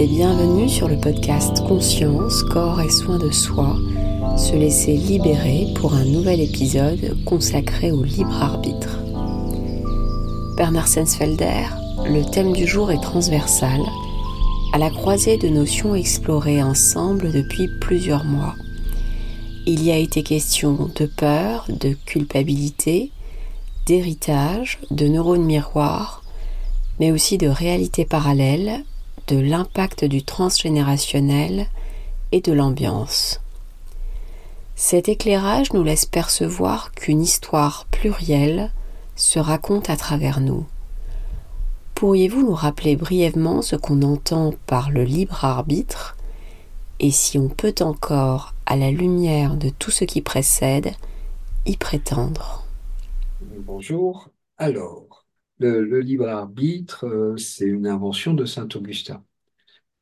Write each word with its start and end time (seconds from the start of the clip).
Et 0.00 0.06
bienvenue 0.06 0.68
sur 0.68 0.86
le 0.86 0.96
podcast 0.96 1.66
Conscience, 1.66 2.44
corps 2.44 2.80
et 2.80 2.88
soins 2.88 3.18
de 3.18 3.32
soi, 3.32 3.76
se 4.36 4.54
laisser 4.54 4.92
libérer 4.92 5.66
pour 5.74 5.94
un 5.94 6.04
nouvel 6.04 6.40
épisode 6.40 7.16
consacré 7.24 7.90
au 7.90 8.04
libre 8.04 8.40
arbitre. 8.40 9.00
Bernard 10.56 10.86
Sensfelder, 10.86 11.64
le 12.06 12.22
thème 12.30 12.52
du 12.52 12.64
jour 12.64 12.92
est 12.92 13.02
transversal, 13.02 13.80
à 14.72 14.78
la 14.78 14.88
croisée 14.88 15.36
de 15.36 15.48
notions 15.48 15.96
explorées 15.96 16.62
ensemble 16.62 17.32
depuis 17.32 17.68
plusieurs 17.80 18.24
mois. 18.24 18.54
Il 19.66 19.82
y 19.82 19.90
a 19.90 19.96
été 19.96 20.22
question 20.22 20.90
de 20.94 21.06
peur, 21.06 21.66
de 21.68 21.96
culpabilité, 22.06 23.10
d'héritage, 23.86 24.78
de 24.92 25.08
neurones 25.08 25.44
miroirs, 25.44 26.22
mais 27.00 27.10
aussi 27.10 27.36
de 27.36 27.48
réalité 27.48 28.04
parallèle, 28.04 28.84
de 29.28 29.38
l'impact 29.38 30.04
du 30.04 30.22
transgénérationnel 30.22 31.66
et 32.32 32.40
de 32.40 32.52
l'ambiance. 32.52 33.40
Cet 34.74 35.08
éclairage 35.08 35.72
nous 35.72 35.82
laisse 35.82 36.06
percevoir 36.06 36.92
qu'une 36.92 37.20
histoire 37.20 37.86
plurielle 37.90 38.70
se 39.16 39.38
raconte 39.38 39.90
à 39.90 39.96
travers 39.96 40.40
nous. 40.40 40.66
Pourriez-vous 41.94 42.42
nous 42.42 42.54
rappeler 42.54 42.96
brièvement 42.96 43.62
ce 43.62 43.76
qu'on 43.76 44.02
entend 44.02 44.54
par 44.66 44.90
le 44.90 45.04
libre 45.04 45.44
arbitre 45.44 46.16
et 47.00 47.10
si 47.12 47.38
on 47.38 47.48
peut 47.48 47.74
encore, 47.80 48.54
à 48.66 48.76
la 48.76 48.90
lumière 48.90 49.56
de 49.56 49.68
tout 49.68 49.92
ce 49.92 50.04
qui 50.04 50.20
précède, 50.20 50.92
y 51.64 51.76
prétendre? 51.76 52.64
Bonjour. 53.40 54.30
Alors, 54.56 55.07
le, 55.58 56.00
libre 56.00 56.28
arbitre, 56.28 57.06
euh, 57.06 57.36
c'est 57.36 57.66
une 57.66 57.86
invention 57.86 58.34
de 58.34 58.44
Saint 58.44 58.68
Augustin. 58.74 59.24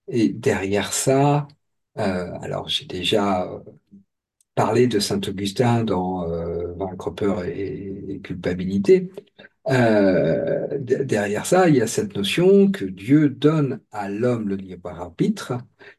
Et 0.08 0.28
derrière 0.30 0.92
ça, 0.92 1.48
euh, 1.98 2.32
alors 2.40 2.68
j'ai 2.68 2.86
déjà 2.86 3.44
euh, 3.50 3.60
parlé 4.54 4.86
de 4.88 5.00
Saint 5.00 5.20
Augustin 5.28 5.84
dans 5.84 6.26
Vaincre 6.76 7.10
peur 7.10 7.44
et, 7.44 8.04
et 8.08 8.20
culpabilité. 8.20 9.10
derrière 9.66 11.46
ça, 11.46 11.68
il 11.68 11.76
y 11.76 11.82
a 11.82 11.86
cette 11.86 12.16
notion 12.16 12.70
que 12.70 12.84
Dieu 12.84 13.30
donne 13.30 13.80
à 13.92 14.08
l'homme 14.08 14.48
le 14.48 14.56
libre 14.56 14.90
arbitre, 14.90 15.54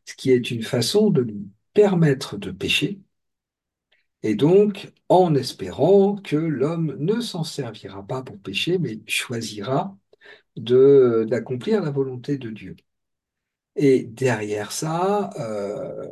ce 0.05 0.16
qui 0.16 0.31
est 0.31 0.52
une 0.52 0.63
façon 0.63 1.09
de 1.09 1.22
lui 1.22 1.47
permettre 1.73 2.38
de 2.38 2.52
pécher, 2.52 3.00
et 4.28 4.36
donc 4.36 4.94
en 5.09 5.36
espérant 5.36 6.16
que 6.17 6.36
l'homme 6.36 6.95
ne 7.00 7.22
s'en 7.22 7.44
servira 7.44 8.06
pas 8.06 8.22
pour 8.23 8.38
pécher, 8.39 8.78
mais 8.78 9.00
choisira 9.08 9.97
d'accomplir 10.58 11.81
la 11.81 11.92
volonté 11.92 12.38
de 12.38 12.50
Dieu. 12.50 12.75
Et 13.75 14.03
derrière 14.03 14.72
ça, 14.72 15.30
euh, 15.39 16.08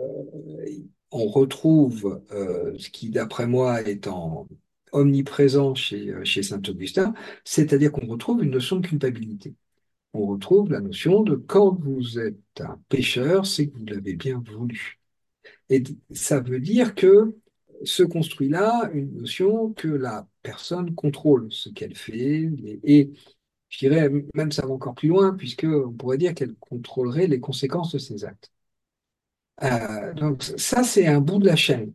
on 1.12 1.28
retrouve 1.28 2.22
euh, 2.32 2.78
ce 2.78 2.90
qui, 2.90 3.10
d'après 3.10 3.48
moi, 3.48 3.82
est 3.82 4.08
en 4.08 4.48
omniprésent 4.92 5.76
chez, 5.76 6.14
chez 6.26 6.44
saint 6.44 6.62
Augustin, 6.68 7.14
c'est-à-dire 7.44 7.92
qu'on 7.92 8.08
retrouve 8.08 8.44
une 8.44 8.52
notion 8.52 8.78
de 8.78 8.88
culpabilité. 8.88 9.56
On 10.14 10.28
retrouve 10.28 10.72
la 10.72 10.82
notion 10.82 11.24
de 11.24 11.36
quand 11.36 11.80
vous 11.82 12.20
êtes 12.20 12.38
un 12.62 12.80
pécheur, 12.90 13.46
c'est 13.48 13.70
que 13.70 13.78
vous 13.78 13.86
l'avez 13.86 14.16
bien 14.16 14.44
voulu. 14.46 15.00
Et 15.70 15.84
ça 16.12 16.40
veut 16.40 16.60
dire 16.60 16.96
que 16.96 17.36
se 17.86 18.04
construit 18.04 18.50
là 18.50 18.90
une 18.94 19.14
notion 19.22 19.74
que 19.74 19.88
la 19.88 20.28
personne 20.44 20.96
contrôle 20.96 21.48
ce 21.52 21.70
qu'elle 21.70 21.96
fait 21.96 22.50
et, 22.84 23.12
je 23.70 23.80
dirais 23.80 24.10
même 24.36 24.52
ça 24.52 24.66
va 24.66 24.74
encore 24.74 24.96
plus 24.96 25.10
loin 25.10 25.34
puisque 25.36 25.66
on 25.66 25.92
pourrait 25.92 26.18
dire 26.18 26.34
qu'elle 26.36 26.56
contrôlerait 26.56 27.28
les 27.28 27.40
conséquences 27.40 27.94
de 27.94 28.00
ses 28.00 28.24
actes. 28.24 28.52
Euh, 29.64 30.14
donc 30.14 30.44
ça 30.44 30.84
c'est 30.84 31.08
un 31.08 31.22
bout 31.22 31.40
de 31.40 31.48
la 31.48 31.56
chaîne 31.56 31.94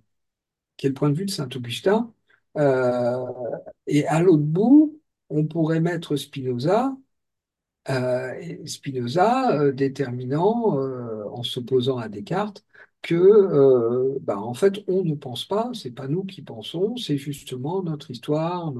qui 0.76 0.86
est 0.86 0.90
le 0.90 0.94
point 0.94 1.10
de 1.10 1.14
vue 1.16 1.26
de 1.26 1.30
saint 1.30 1.48
Augustin 1.54 2.12
euh, 2.58 3.26
et 3.86 4.06
à 4.06 4.20
l'autre 4.22 4.42
bout 4.42 5.00
on 5.28 5.46
pourrait 5.46 5.80
mettre 5.80 6.16
Spinoza 6.16 6.96
euh, 7.90 8.66
Spinoza 8.66 9.72
déterminant 9.72 10.76
en 11.32 11.42
s'opposant 11.42 11.98
à 11.98 12.08
Descartes 12.08 12.64
que, 13.02 13.14
euh, 13.14 14.18
bah, 14.22 14.38
en 14.38 14.54
fait, 14.54 14.80
on 14.88 15.04
ne 15.04 15.14
pense 15.14 15.44
pas, 15.46 15.70
c'est 15.74 15.90
pas 15.92 16.08
nous 16.08 16.24
qui 16.24 16.42
pensons, 16.42 16.96
c'est 16.96 17.18
justement 17.18 17.82
notre 17.82 18.10
histoire, 18.10 18.72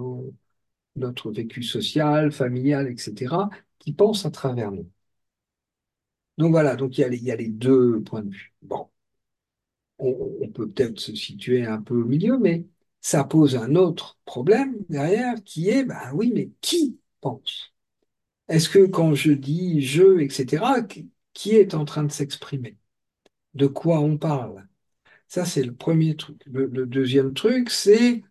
notre 0.97 1.31
vécu 1.33 1.63
social, 1.63 2.33
familial, 2.33 2.89
etc., 2.89 3.49
qui 3.79 3.93
pense 3.93 4.27
à 4.27 4.31
travers 4.31 4.71
nous. 4.73 4.89
Donc 6.39 6.51
voilà, 6.53 6.75
donc 6.77 6.97
il 6.99 7.03
y 7.03 7.31
a 7.31 7.37
les, 7.37 7.49
deux 7.49 8.03
points 8.03 8.23
de 8.23 8.31
vue. 8.31 8.53
Bon, 8.63 8.91
on, 9.99 10.49
peut 10.49 10.69
peut-être 10.71 10.99
se 11.01 11.15
situer 11.15 11.67
un 11.67 11.81
peu 11.83 11.95
au 12.03 12.05
milieu, 12.07 12.39
mais 12.39 12.67
ça 13.01 13.25
pose 13.25 13.57
un 13.57 13.75
autre 13.77 14.19
problème 14.25 14.77
derrière 14.89 15.35
qui 15.45 15.69
est, 15.69 15.85
bah 15.85 16.13
oui, 16.15 16.33
mais 16.35 16.51
qui 16.61 16.99
pense? 17.21 17.73
Est-ce 18.49 18.71
que 18.71 18.87
quand 18.87 19.15
je 19.15 19.33
dis 19.33 19.83
je, 19.83 20.21
etc., 20.21 20.65
qui 21.35 21.53
est 21.57 21.75
en 21.75 21.87
train 21.87 22.05
de 22.05 22.13
s'exprimer? 22.13 22.79
De 23.55 23.67
quoi 23.67 24.01
on 24.01 24.19
parle. 24.19 24.67
Ça, 25.29 25.45
c'est 25.45 25.63
le 25.63 25.75
premier 25.75 26.17
truc. 26.17 26.43
Le, 26.47 26.87
deuxième 26.87 27.35
truc, 27.35 27.71
c'est, 27.71 28.25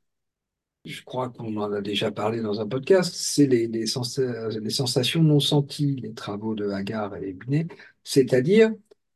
je 0.86 1.04
crois 1.04 1.30
qu'on 1.30 1.56
en 1.58 1.72
a 1.74 1.82
déjà 1.82 2.12
parlé 2.12 2.42
dans 2.42 2.62
un 2.62 2.68
podcast, 2.68 3.14
c'est 3.16 3.48
les, 3.48 3.86
sensations 3.88 5.24
non 5.24 5.40
senties, 5.40 5.96
les 6.02 6.14
travaux 6.14 6.56
de 6.56 6.70
Hagar 6.70 7.16
et 7.18 7.34
Binet, 7.34 7.68
c'est-à-dire 8.04 8.74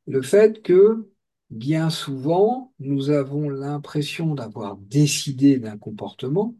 le 0.07 0.21
fait 0.21 0.61
que 0.61 1.09
bien 1.49 1.89
souvent, 1.89 2.73
nous 2.79 3.09
avons 3.09 3.49
l'impression 3.49 4.35
d'avoir 4.35 4.77
décidé 4.77 5.59
d'un 5.59 5.77
comportement, 5.77 6.55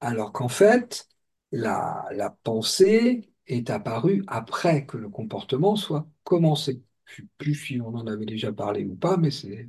alors 0.00 0.32
qu'en 0.32 0.48
fait, 0.48 1.08
la 1.52 2.36
pensée 2.44 3.32
est 3.46 3.70
apparue 3.70 4.24
après 4.26 4.86
que 4.86 4.96
le 4.96 5.08
comportement 5.08 5.76
soit 5.76 6.08
commencé. 6.24 6.82
Je 7.06 7.22
ne 7.22 7.26
sais 7.26 7.32
plus 7.38 7.54
si 7.54 7.80
on 7.80 7.88
en 7.94 8.06
avait 8.06 8.26
déjà 8.26 8.52
parlé 8.52 8.84
ou 8.84 8.94
pas, 8.96 9.16
mais 9.16 9.30
c'est. 9.30 9.68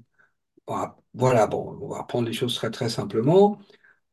Voilà, 1.14 1.48
bon, 1.48 1.78
on 1.82 1.88
va 1.90 2.04
prendre 2.04 2.28
les 2.28 2.34
choses 2.34 2.56
très 2.56 2.72
très 2.72 2.90
simplement. 2.90 3.60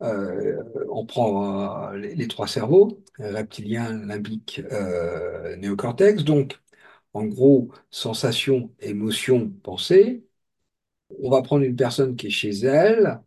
Euh, 0.02 0.62
on 0.90 1.06
prend 1.06 1.92
euh, 1.94 1.98
les, 1.98 2.28
trois 2.28 2.48
cerveaux, 2.48 3.02
reptilien, 3.18 3.92
limbique, 4.06 4.62
euh, 4.72 5.56
néocortex. 5.56 6.24
Donc, 6.24 6.60
en 7.14 7.26
gros, 7.26 7.72
sensation, 7.90 8.72
émotion, 8.80 9.50
pensée. 9.62 10.24
On 11.22 11.30
va 11.30 11.42
prendre 11.42 11.64
une 11.64 11.76
personne 11.76 12.16
qui 12.16 12.28
est 12.28 12.30
chez 12.30 12.50
elle, 12.66 13.20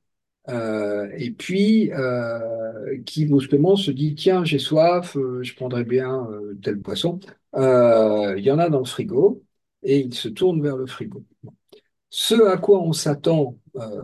et 1.17 1.31
puis 1.31 1.91
qui 3.05 3.25
brusquement 3.25 3.75
se 3.75 3.91
dit 3.91 4.15
tiens 4.15 4.43
j'ai 4.43 4.59
soif, 4.59 5.17
je 5.41 5.55
prendrais 5.55 5.83
bien 5.85 6.27
tel 6.61 6.79
poisson. 6.81 7.19
Il 7.55 8.39
y 8.43 8.51
en 8.51 8.59
a 8.59 8.69
dans 8.69 8.79
le 8.79 8.85
frigo 8.85 9.43
et 9.83 9.99
il 9.99 10.13
se 10.13 10.29
tourne 10.29 10.61
vers 10.61 10.77
le 10.77 10.85
frigo. 10.87 11.23
Ce 12.09 12.35
à 12.47 12.57
quoi 12.57 12.81
on 12.81 12.93
s'attend 12.93 13.57
euh, 13.75 14.01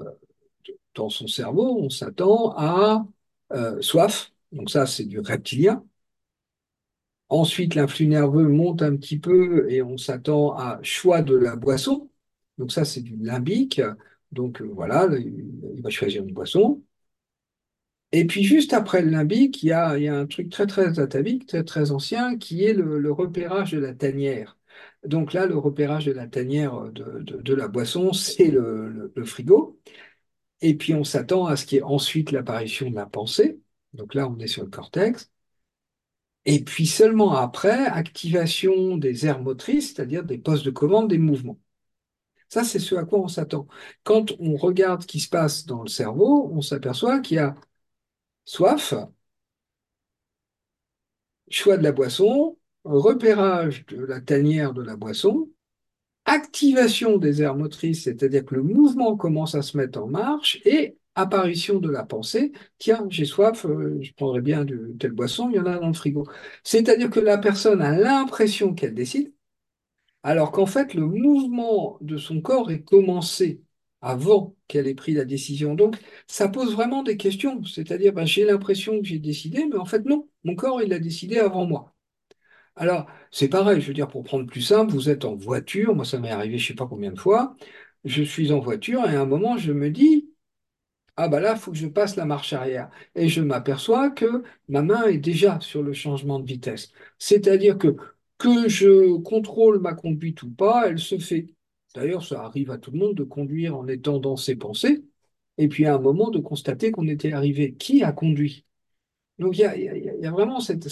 dans 0.95 1.09
son 1.09 1.28
cerveau, 1.28 1.79
on 1.79 1.90
s'attend 1.90 2.53
à 2.57 3.07
euh, 3.53 3.81
soif, 3.81 4.31
donc 4.51 4.69
ça 4.69 4.85
c'est 4.85 5.06
du 5.06 5.19
reptilien. 5.19 5.84
Ensuite, 7.29 7.75
l'influx 7.75 8.07
nerveux 8.07 8.47
monte 8.47 8.81
un 8.81 8.95
petit 8.95 9.19
peu 9.19 9.69
et 9.72 9.81
on 9.81 9.97
s'attend 9.97 10.53
à 10.57 10.79
choix 10.84 11.21
de 11.21 11.36
la 11.36 11.56
boisson, 11.56 12.09
donc 12.57 12.71
ça 12.71 12.86
c'est 12.86 13.01
du 13.01 13.15
limbique, 13.18 13.81
donc 14.31 14.62
euh, 14.62 14.65
voilà, 14.65 15.07
il 15.18 15.81
va 15.81 15.89
choisir 15.89 16.24
une 16.24 16.33
boisson. 16.33 16.83
Et 18.12 18.25
puis 18.27 18.44
juste 18.44 18.74
après 18.74 19.01
le 19.01 19.09
limbique, 19.09 19.63
il 19.63 19.68
y 19.68 19.71
a, 19.74 19.92
un 19.92 20.25
truc 20.27 20.50
très 20.50 20.68
très 20.68 21.00
atavique, 21.00 21.45
très 21.48 21.63
très 21.63 21.92
ancien, 21.92 22.38
qui 22.38 22.63
est 22.63 22.74
le 22.74 23.12
repérage 23.12 23.71
de 23.71 23.80
la 23.80 23.94
tanière. 23.94 24.58
Donc 25.05 25.33
là, 25.33 25.45
le 25.45 25.57
repérage 25.57 26.05
de 26.05 26.11
la 26.11 26.27
tanière 26.27 26.91
de, 26.91 27.53
la 27.53 27.67
boisson, 27.67 28.13
c'est 28.13 28.49
le, 28.51 29.11
frigo. 29.25 29.79
Et 30.61 30.75
puis 30.77 30.93
on 30.93 31.03
s'attend 31.03 31.45
à 31.45 31.55
ce 31.55 31.65
qui 31.65 31.77
est 31.77 31.81
ensuite 31.83 32.31
l'apparition 32.31 32.89
de 32.89 32.95
la 32.95 33.05
pensée. 33.05 33.59
Donc 33.93 34.13
là, 34.15 34.27
on 34.29 34.39
est 34.39 34.47
sur 34.47 34.63
le 34.63 34.69
cortex. 34.69 35.31
Et 36.45 36.63
puis 36.63 36.85
seulement 36.87 37.33
après, 37.35 37.85
activation 37.85 38.97
des 38.97 39.25
aires 39.25 39.41
motrices, 39.41 39.93
c'est-à-dire 39.93 40.23
des 40.25 40.37
postes 40.37 40.65
de 40.65 40.71
commande 40.71 41.09
des 41.09 41.17
mouvements. 41.17 41.59
Ça, 42.49 42.63
c'est 42.63 42.79
ce 42.79 42.95
à 42.95 43.05
quoi 43.05 43.19
on 43.19 43.27
s'attend. 43.27 43.67
Quand 44.03 44.31
on 44.39 44.55
regarde 44.57 45.03
ce 45.03 45.07
qui 45.07 45.19
se 45.19 45.29
passe 45.29 45.65
dans 45.65 45.83
le 45.83 45.89
cerveau, 45.89 46.49
on 46.53 46.61
s'aperçoit 46.61 47.19
qu'il 47.21 47.37
y 47.37 47.39
a 47.39 47.55
soif, 48.45 48.93
choix 51.49 51.77
de 51.77 51.83
la 51.83 51.91
boisson, 51.91 52.57
repérage 52.97 53.86
de 53.88 54.03
la 54.06 54.21
tanière 54.21 54.74
de 54.74 54.81
la 54.83 54.95
boisson, 54.95 55.50
activation 56.25 57.18
des 57.18 57.41
aires 57.41 57.56
motrices, 57.56 58.03
c'est-à-dire 58.06 58.45
que 58.45 58.56
le 58.56 58.63
mouvement 58.63 59.18
commence 59.18 59.56
à 59.56 59.62
se 59.62 59.77
mettre 59.77 60.01
en 60.01 60.07
marche, 60.07 60.62
et 60.65 60.97
apparition 61.15 61.80
de 61.80 61.89
la 61.89 62.06
pensée, 62.06 62.51
tiens, 62.77 63.06
j'ai 63.09 63.25
soif, 63.25 63.65
euh, 63.65 64.00
je 64.01 64.13
prendrais 64.13 64.41
bien 64.41 64.65
de 64.65 64.95
telle 65.00 65.12
boisson, 65.12 65.50
il 65.50 65.56
y 65.57 65.59
en 65.59 65.65
a 65.65 65.80
dans 65.80 65.88
le 65.88 65.94
frigo. 65.94 66.25
C'est-à-dire 66.63 67.09
que 67.09 67.19
la 67.19 67.38
personne 67.38 67.81
a 67.81 67.97
l'impression 67.97 68.74
qu'elle 68.75 68.94
décide, 68.95 69.33
alors 70.24 70.51
qu'en 70.51 70.65
fait, 70.65 70.94
le 70.94 71.06
mouvement 71.06 71.97
de 72.01 72.18
son 72.18 72.41
corps 72.41 72.71
est 72.71 72.83
commencé 72.83 73.62
avant 74.01 74.56
qu'elle 74.68 74.88
ait 74.88 74.95
pris 74.95 75.13
la 75.13 75.25
décision. 75.25 75.75
Donc, 75.75 75.97
ça 76.27 76.47
pose 76.50 76.74
vraiment 76.74 77.03
des 77.03 77.18
questions. 77.18 77.63
C'est-à-dire, 77.63 78.13
ben, 78.13 78.25
j'ai 78.25 78.45
l'impression 78.45 79.00
que 79.01 79.07
j'ai 79.07 79.19
décidé, 79.19 79.65
mais 79.65 79.77
en 79.77 79.86
fait, 79.86 80.06
non, 80.06 80.27
mon 80.44 80.56
corps, 80.56 80.81
il 80.81 80.94
a 80.94 81.00
décidé 81.00 81.38
avant 81.39 81.65
moi. 81.65 81.94
Alors, 82.79 83.07
c'est 83.31 83.49
pareil, 83.49 83.81
je 83.81 83.87
veux 83.87 83.93
dire, 83.93 84.07
pour 84.07 84.23
prendre 84.23 84.45
plus 84.47 84.61
simple, 84.61 84.91
vous 84.93 85.09
êtes 85.09 85.25
en 85.25 85.35
voiture, 85.35 85.95
moi 85.95 86.05
ça 86.05 86.17
m'est 86.17 86.31
arrivé 86.31 86.57
je 86.57 86.63
ne 86.63 86.67
sais 86.69 86.75
pas 86.75 86.87
combien 86.87 87.11
de 87.11 87.19
fois, 87.19 87.55
je 88.05 88.23
suis 88.23 88.51
en 88.53 88.59
voiture 88.59 89.05
et 89.09 89.15
à 89.15 89.21
un 89.21 89.25
moment 89.25 89.57
je 89.57 89.73
me 89.73 89.89
dis, 89.91 90.29
ah 91.17 91.29
bah 91.29 91.39
là, 91.41 91.53
il 91.55 91.59
faut 91.59 91.71
que 91.71 91.77
je 91.77 91.87
passe 91.87 92.15
la 92.17 92.25
marche 92.25 92.53
arrière. 92.53 92.89
Et 93.15 93.29
je 93.29 93.41
m'aperçois 93.41 94.11
que 94.11 94.43
ma 94.69 94.81
main 94.83 95.07
est 95.07 95.17
déjà 95.19 95.59
sur 95.61 95.83
le 95.83 95.93
changement 95.93 96.39
de 96.39 96.47
vitesse. 96.47 96.91
C'est-à-dire 97.19 97.77
que 97.79 97.95
que 98.39 98.69
je 98.69 99.17
contrôle 99.23 99.79
ma 99.81 99.93
conduite 99.95 100.43
ou 100.43 100.51
pas, 100.51 100.87
elle 100.89 100.99
se 100.99 101.19
fait. 101.19 101.47
D'ailleurs, 101.95 102.25
ça 102.25 102.43
arrive 102.43 102.71
à 102.71 102.77
tout 102.79 102.91
le 102.91 102.99
monde 102.99 103.15
de 103.15 103.23
conduire 103.25 103.77
en 103.77 103.87
étant 103.87 104.19
dans 104.19 104.37
ses 104.37 104.55
pensées, 104.57 105.05
et 105.57 105.69
puis 105.69 105.85
à 105.87 105.95
un 105.95 105.99
moment 105.99 106.29
de 106.31 106.39
constater 106.39 106.91
qu'on 106.91 107.07
était 107.09 107.33
arrivé. 107.33 107.75
Qui 107.75 108.03
a 108.03 108.11
conduit? 108.13 108.65
Donc 109.39 109.57
il 109.57 109.62
y 109.62 110.25
a, 110.27 110.31
vraiment 110.31 110.59
cette, 110.59 110.88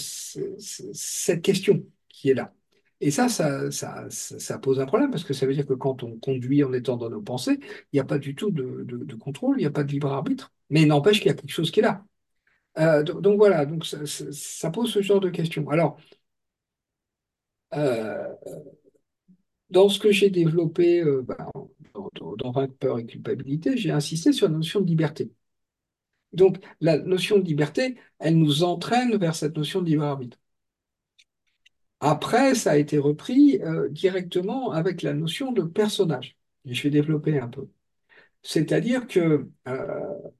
question 1.42 1.84
qui 2.08 2.30
est 2.30 2.34
là. 2.34 2.54
Et 3.00 3.10
ça 3.10 3.28
ça, 3.28 4.58
pose 4.58 4.80
un 4.80 4.86
problème 4.86 5.10
parce 5.10 5.24
que 5.24 5.34
ça 5.34 5.46
veut 5.46 5.54
dire 5.54 5.66
que 5.66 5.74
quand 5.74 6.02
on 6.02 6.18
conduit 6.18 6.64
en 6.64 6.72
étant 6.72 6.96
dans 6.96 7.10
nos 7.10 7.22
pensées, 7.22 7.58
il 7.60 7.96
n'y 7.96 8.00
a 8.00 8.04
pas 8.04 8.18
du 8.18 8.34
tout 8.34 8.50
de, 8.50 9.14
contrôle, 9.16 9.56
il 9.58 9.60
n'y 9.60 9.66
a 9.66 9.70
pas 9.70 9.84
de 9.84 9.92
libre 9.92 10.12
arbitre. 10.12 10.52
Mais 10.70 10.84
n'empêche 10.86 11.18
qu'il 11.18 11.28
y 11.28 11.30
a 11.30 11.34
quelque 11.34 11.50
chose 11.50 11.70
qui 11.70 11.80
est 11.80 11.82
là. 11.82 12.04
Euh, 12.78 13.02
donc, 13.02 13.36
voilà, 13.38 13.66
donc 13.66 13.84
ça, 13.86 14.70
pose 14.70 14.92
ce 14.92 15.02
genre 15.02 15.20
de 15.20 15.30
questions. 15.30 15.68
Alors, 15.68 15.98
euh, 17.74 18.34
dans 19.70 19.88
ce 19.88 19.98
que 19.98 20.12
j'ai 20.12 20.30
développé 20.30 21.00
euh, 21.02 21.24
dans, 21.94 22.10
dans, 22.14 22.36
dans 22.36 22.50
Vaincre 22.52 22.74
peur 22.78 22.98
et 22.98 23.06
culpabilité, 23.06 23.76
j'ai 23.76 23.90
insisté 23.90 24.32
sur 24.32 24.48
la 24.48 24.54
notion 24.54 24.80
de 24.80 24.86
liberté. 24.86 25.30
Donc 26.32 26.58
la 26.80 26.98
notion 26.98 27.38
de 27.38 27.44
liberté, 27.44 27.96
elle 28.18 28.38
nous 28.38 28.62
entraîne 28.64 29.16
vers 29.16 29.34
cette 29.34 29.56
notion 29.56 29.82
de 29.82 29.86
libre 29.88 30.04
arbitre. 30.04 30.38
Après, 32.00 32.54
ça 32.54 32.72
a 32.72 32.76
été 32.76 32.98
repris 32.98 33.60
euh, 33.62 33.88
directement 33.88 34.70
avec 34.72 35.02
la 35.02 35.14
notion 35.14 35.52
de 35.52 35.62
personnage. 35.62 36.36
Je 36.64 36.82
vais 36.82 36.90
développer 36.90 37.38
un 37.40 37.48
peu. 37.48 37.68
C'est-à-dire 38.42 39.06
que 39.08 39.48
euh, 39.68 40.30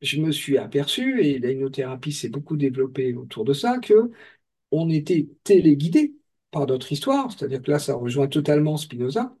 je 0.00 0.20
me 0.20 0.32
suis 0.32 0.58
aperçu, 0.58 1.20
et 1.22 1.38
la 1.38 1.50
hypnothérapie 1.52 2.12
s'est 2.12 2.28
beaucoup 2.28 2.56
développée 2.56 3.14
autour 3.14 3.44
de 3.44 3.52
ça, 3.52 3.78
que 3.78 4.10
on 4.72 4.90
était 4.90 5.28
téléguidé 5.44 6.14
par 6.52 6.66
notre 6.66 6.92
histoire, 6.92 7.32
c'est-à-dire 7.32 7.62
que 7.62 7.70
là, 7.72 7.78
ça 7.78 7.94
rejoint 7.94 8.28
totalement 8.28 8.76
Spinoza, 8.76 9.36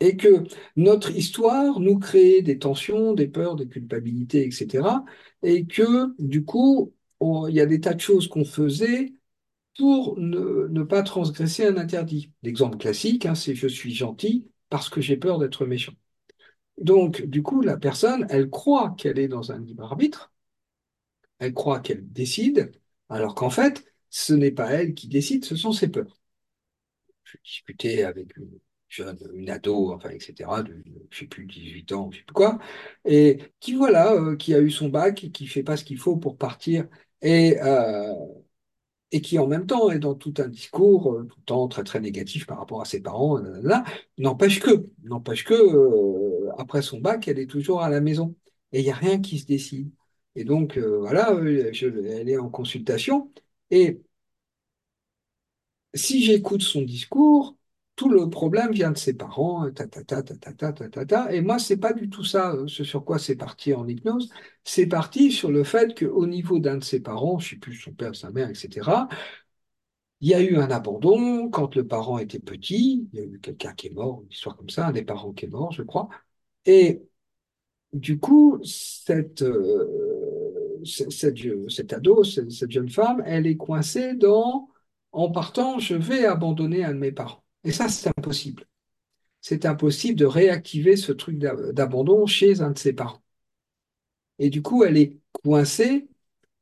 et 0.00 0.16
que 0.16 0.44
notre 0.76 1.10
histoire 1.10 1.80
nous 1.80 1.98
créait 1.98 2.42
des 2.42 2.58
tensions, 2.58 3.14
des 3.14 3.28
peurs, 3.28 3.56
des 3.56 3.68
culpabilités, 3.68 4.46
etc., 4.46 5.04
et 5.42 5.66
que 5.66 6.14
du 6.18 6.44
coup, 6.44 6.94
il 7.20 7.54
y 7.54 7.60
a 7.60 7.66
des 7.66 7.80
tas 7.80 7.94
de 7.94 8.00
choses 8.00 8.28
qu'on 8.28 8.44
faisait 8.44 9.12
pour 9.78 10.18
ne, 10.18 10.68
ne 10.68 10.82
pas 10.82 11.02
transgresser 11.02 11.66
un 11.66 11.76
interdit. 11.76 12.32
L'exemple 12.42 12.78
classique, 12.78 13.26
hein, 13.26 13.34
c'est 13.34 13.54
je 13.54 13.68
suis 13.68 13.94
gentil 13.94 14.50
parce 14.70 14.88
que 14.90 15.00
j'ai 15.00 15.16
peur 15.16 15.38
d'être 15.38 15.66
méchant. 15.66 15.94
Donc, 16.78 17.22
du 17.22 17.42
coup, 17.42 17.60
la 17.62 17.76
personne, 17.76 18.26
elle 18.30 18.50
croit 18.50 18.94
qu'elle 18.98 19.18
est 19.18 19.28
dans 19.28 19.52
un 19.52 19.60
libre 19.60 19.84
arbitre, 19.84 20.32
elle 21.40 21.52
croit 21.54 21.80
qu'elle 21.80 22.10
décide, 22.12 22.70
alors 23.08 23.34
qu'en 23.34 23.50
fait, 23.50 23.84
ce 24.10 24.32
n'est 24.34 24.52
pas 24.52 24.70
elle 24.72 24.94
qui 24.94 25.08
décide, 25.08 25.44
ce 25.44 25.56
sont 25.56 25.72
ses 25.72 25.88
peurs. 25.88 26.18
Je 27.22 27.36
discutais 27.44 28.02
avec 28.02 28.36
une 28.36 28.58
jeune, 28.88 29.18
une 29.34 29.50
ado, 29.50 29.92
enfin, 29.92 30.10
etc., 30.10 30.62
de, 30.62 30.82
je 31.10 31.18
sais 31.20 31.26
plus, 31.26 31.46
18 31.46 31.92
ans, 31.92 32.10
je 32.10 32.18
sais 32.18 32.24
plus 32.24 32.34
quoi, 32.34 32.58
et 33.04 33.38
qui, 33.60 33.74
voilà, 33.74 34.12
euh, 34.14 34.36
qui 34.36 34.54
a 34.54 34.60
eu 34.60 34.70
son 34.70 34.88
bac, 34.88 35.24
et 35.24 35.30
qui 35.30 35.46
fait 35.46 35.62
pas 35.62 35.76
ce 35.76 35.84
qu'il 35.84 35.98
faut 35.98 36.16
pour 36.16 36.36
partir, 36.38 36.86
et, 37.22 37.58
euh, 37.62 38.14
et 39.12 39.20
qui 39.22 39.38
en 39.38 39.46
même 39.46 39.66
temps 39.66 39.90
est 39.90 39.98
dans 39.98 40.14
tout 40.14 40.34
un 40.38 40.48
discours 40.48 41.12
euh, 41.14 41.24
tout 41.24 41.36
le 41.38 41.44
temps 41.44 41.68
très 41.68 41.82
très 41.84 42.00
négatif 42.00 42.46
par 42.46 42.58
rapport 42.58 42.82
à 42.82 42.84
ses 42.84 43.00
parents, 43.00 43.38
n'empêche 44.18 44.60
que, 44.60 44.86
n'empêche 45.04 45.44
que 45.44 46.48
après 46.58 46.82
son 46.82 47.00
bac, 47.00 47.26
elle 47.28 47.38
est 47.38 47.46
toujours 47.46 47.82
à 47.82 47.88
la 47.90 48.00
maison 48.00 48.34
et 48.72 48.80
il 48.80 48.84
n'y 48.84 48.90
a 48.90 48.94
rien 48.94 49.20
qui 49.20 49.38
se 49.38 49.46
décide. 49.46 49.90
Et 50.34 50.44
donc 50.44 50.76
voilà, 50.78 51.30
je- 51.72 51.86
elle 51.88 52.28
est 52.28 52.38
en 52.38 52.50
consultation 52.50 53.32
et 53.70 54.00
si 55.94 56.24
j'écoute 56.24 56.62
son 56.62 56.80
discours, 56.82 57.56
tout 57.98 58.08
le 58.08 58.30
problème 58.30 58.70
vient 58.72 58.92
de 58.92 58.96
ses 58.96 59.12
parents, 59.14 59.66
euh, 59.66 59.72
ta 59.72 59.86
ta 59.88 60.04
ta 60.04 60.22
ta 60.22 60.36
ta 60.36 60.72
ta 60.72 60.88
ta 60.88 61.04
ta, 61.06 61.32
et 61.34 61.40
moi 61.40 61.58
c'est 61.58 61.76
pas 61.78 61.92
du 61.92 62.08
tout 62.08 62.22
ça, 62.24 62.52
euh, 62.54 62.68
ce 62.68 62.84
sur 62.84 63.04
quoi 63.04 63.18
c'est 63.18 63.34
parti 63.36 63.74
en 63.74 63.88
hypnose, 63.88 64.30
c'est 64.64 64.86
parti 64.86 65.32
sur 65.32 65.50
le 65.50 65.64
fait 65.64 65.98
qu'au 65.98 66.26
niveau 66.26 66.60
d'un 66.60 66.76
de 66.78 66.84
ses 66.84 67.00
parents, 67.00 67.38
je 67.40 67.50
sais 67.50 67.56
plus 67.56 67.74
son 67.74 67.92
père, 67.92 68.14
sa 68.14 68.30
mère, 68.30 68.48
etc. 68.50 69.08
Il 70.20 70.28
y 70.28 70.34
a 70.34 70.40
eu 70.40 70.56
un 70.56 70.70
abandon 70.70 71.48
quand 71.50 71.74
le 71.76 71.86
parent 71.86 72.18
était 72.18 72.38
petit. 72.40 73.08
Il 73.12 73.18
y 73.18 73.22
a 73.22 73.24
eu 73.24 73.40
quelqu'un 73.40 73.74
qui 73.74 73.88
est 73.88 73.90
mort, 73.90 74.22
une 74.22 74.30
histoire 74.32 74.56
comme 74.56 74.70
ça, 74.70 74.88
un 74.88 74.92
des 74.92 75.04
parents 75.04 75.32
qui 75.32 75.44
est 75.46 75.48
mort, 75.48 75.72
je 75.72 75.82
crois. 75.82 76.08
Et 76.66 77.02
du 77.92 78.18
coup, 78.20 78.60
cette, 78.64 79.42
euh, 79.42 80.82
cette, 80.84 81.92
ado, 81.92 82.24
cette 82.24 82.70
jeune 82.70 82.90
femme, 82.90 83.22
elle 83.26 83.46
est 83.46 83.56
coincée 83.56 84.14
dans, 84.14 84.68
en 85.12 85.30
partant, 85.30 85.78
je 85.78 85.94
vais 85.96 86.26
abandonner 86.26 86.84
un 86.84 86.94
de 86.94 86.98
mes 86.98 87.12
parents. 87.12 87.44
Et 87.64 87.70
ça, 87.72 87.88
c'est 87.88 88.08
impossible. 88.08 88.66
C'est 89.42 89.66
impossible 89.66 90.18
de 90.18 90.26
réactiver 90.26 90.96
ce 90.96 91.12
truc 91.12 91.38
d'abandon 91.38 92.26
chez 92.26 92.62
un 92.62 92.72
de 92.72 92.78
ses 92.78 92.92
parents. 92.94 93.22
Et 94.38 94.50
du 94.50 94.62
coup, 94.62 94.84
elle 94.84 94.96
est 94.96 95.18
coincée 95.32 96.08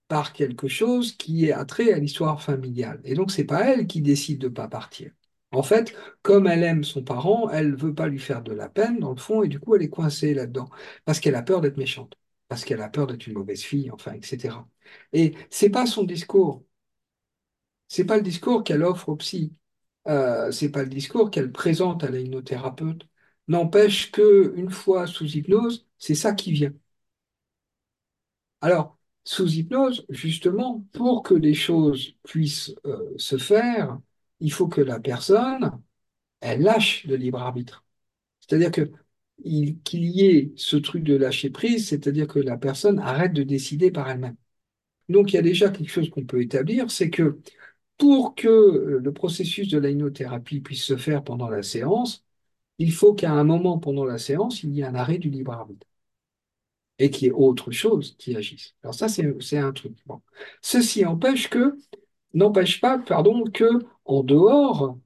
par 0.08 0.32
quelque 0.32 0.68
chose 0.68 1.12
qui 1.16 1.46
est 1.46 1.52
attrait 1.52 1.92
à 1.94 1.98
l'histoire 1.98 2.42
familiale. 2.42 3.00
Et 3.04 3.14
donc, 3.14 3.32
c'est 3.32 3.44
pas 3.44 3.64
elle 3.72 3.86
qui 3.86 4.02
décide 4.02 4.40
de 4.40 4.48
pas 4.48 4.68
partir. 4.68 5.12
En 5.52 5.62
fait, 5.62 5.94
comme 6.22 6.46
elle 6.46 6.62
aime 6.64 6.84
son 6.84 7.02
parent, 7.04 7.50
elle 7.50 7.76
veut 7.76 7.94
pas 7.94 8.08
lui 8.08 8.18
faire 8.20 8.42
de 8.42 8.52
la 8.52 8.68
peine, 8.68 9.00
dans 9.00 9.12
le 9.12 9.18
fond, 9.18 9.42
et 9.42 9.48
du 9.48 9.60
coup, 9.60 9.74
elle 9.76 9.82
est 9.82 9.90
coincée 9.90 10.34
là-dedans, 10.34 10.68
parce 11.04 11.20
qu'elle 11.20 11.36
a 11.36 11.42
peur 11.42 11.60
d'être 11.62 11.78
méchante, 11.78 12.16
parce 12.48 12.64
qu'elle 12.64 12.82
a 12.82 12.88
peur 12.90 13.06
d'être 13.06 13.26
une 13.26 13.34
mauvaise 13.34 13.62
fille, 13.62 13.90
enfin, 13.92 14.12
etc. 14.14 14.68
Et 15.12 15.34
c'est 15.50 15.70
pas 15.70 15.86
son 15.86 16.04
discours. 16.04 16.64
C'est 17.88 18.04
pas 18.04 18.16
le 18.16 18.22
discours 18.22 18.62
qu'elle 18.64 18.84
offre 18.84 19.08
au 19.08 19.16
psy. 19.16 19.52
Euh, 20.08 20.50
c'est 20.52 20.70
pas 20.70 20.82
le 20.84 20.88
discours 20.88 21.30
qu'elle 21.30 21.50
présente 21.52 22.04
à 22.04 22.10
la 22.10 22.20
hypnothérapeute. 22.20 23.08
N'empêche 23.48 24.12
que 24.12 24.52
une 24.56 24.70
fois 24.70 25.06
sous 25.06 25.26
hypnose, 25.26 25.86
c'est 25.98 26.14
ça 26.14 26.32
qui 26.34 26.52
vient. 26.52 26.72
Alors, 28.60 28.98
sous 29.24 29.48
hypnose, 29.54 30.06
justement, 30.08 30.84
pour 30.92 31.22
que 31.22 31.34
les 31.34 31.54
choses 31.54 32.14
puissent 32.24 32.74
euh, 32.86 33.12
se 33.18 33.38
faire, 33.38 33.98
il 34.40 34.52
faut 34.52 34.68
que 34.68 34.80
la 34.80 35.00
personne, 35.00 35.70
elle 36.40 36.62
lâche 36.62 37.04
le 37.06 37.16
libre 37.16 37.40
arbitre. 37.40 37.84
C'est-à-dire 38.40 38.72
que 38.72 38.92
il- 39.44 39.80
qu'il 39.82 40.04
y 40.06 40.26
ait 40.26 40.52
ce 40.56 40.76
truc 40.76 41.04
de 41.04 41.16
lâcher 41.16 41.50
prise, 41.50 41.88
c'est-à-dire 41.88 42.28
que 42.28 42.40
la 42.40 42.58
personne 42.58 43.00
arrête 43.00 43.32
de 43.34 43.42
décider 43.44 43.90
par 43.92 44.10
elle-même. 44.10 44.36
Donc, 45.08 45.32
il 45.32 45.36
y 45.36 45.38
a 45.38 45.42
déjà 45.42 45.70
quelque 45.70 45.90
chose 45.90 46.10
qu'on 46.10 46.26
peut 46.26 46.42
établir, 46.42 46.90
c'est 46.90 47.10
que 47.10 47.40
pour 47.98 48.34
que 48.34 48.48
euh, 48.48 49.00
le 49.02 49.12
processus 49.12 49.68
de 49.68 49.78
l'hypnothérapie 49.78 50.60
puisse 50.60 50.84
se 50.84 50.96
faire 50.96 51.24
pendant 51.24 51.48
la 51.48 51.62
séance, 51.62 52.24
il 52.78 52.92
faut 52.92 53.14
qu'à 53.14 53.32
un 53.32 53.44
moment 53.44 53.78
pendant 53.78 54.04
la 54.04 54.18
séance, 54.18 54.62
il 54.62 54.72
y 54.74 54.80
ait 54.82 54.84
un 54.84 54.94
arrêt 54.94 55.18
du 55.18 55.30
libre 55.30 55.52
arbitre 55.52 55.86
et 56.98 57.10
qu'il 57.10 57.26
y 57.26 57.28
ait 57.28 57.32
autre 57.32 57.70
chose 57.70 58.16
qui 58.18 58.36
agisse. 58.36 58.74
Alors 58.82 58.94
ça, 58.94 59.08
c'est 59.08 59.58
un 59.58 59.72
truc. 59.72 59.96
Ceci 60.62 61.04
empêche 61.04 61.48
que, 61.50 61.76
n'empêche 62.34 62.80
pas, 62.80 62.98
pardon, 62.98 63.44
que 63.44 63.68
en 64.04 64.22
dehors, 64.22 64.98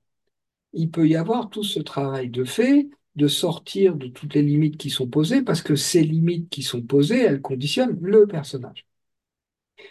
il 0.73 0.91
peut 0.91 1.09
y 1.09 1.17
avoir 1.17 1.51
tout 1.51 1.65
ce 1.65 1.81
travail 1.81 2.31
de 2.31 2.45
fait, 2.45 2.91
de 3.17 3.29
sortir 3.29 3.97
de 3.97 4.09
toutes 4.09 4.35
les 4.35 4.43
limites 4.43 4.79
qui 4.79 4.91
sont 4.91 5.09
posées, 5.09 5.43
parce 5.43 5.63
que 5.63 5.77
ces 5.77 6.03
limites 6.05 6.51
qui 6.51 6.63
sont 6.63 6.83
posées, 6.83 7.21
elles 7.21 7.43
conditionnent 7.43 7.99
le 8.03 8.27
personnage. 8.27 8.87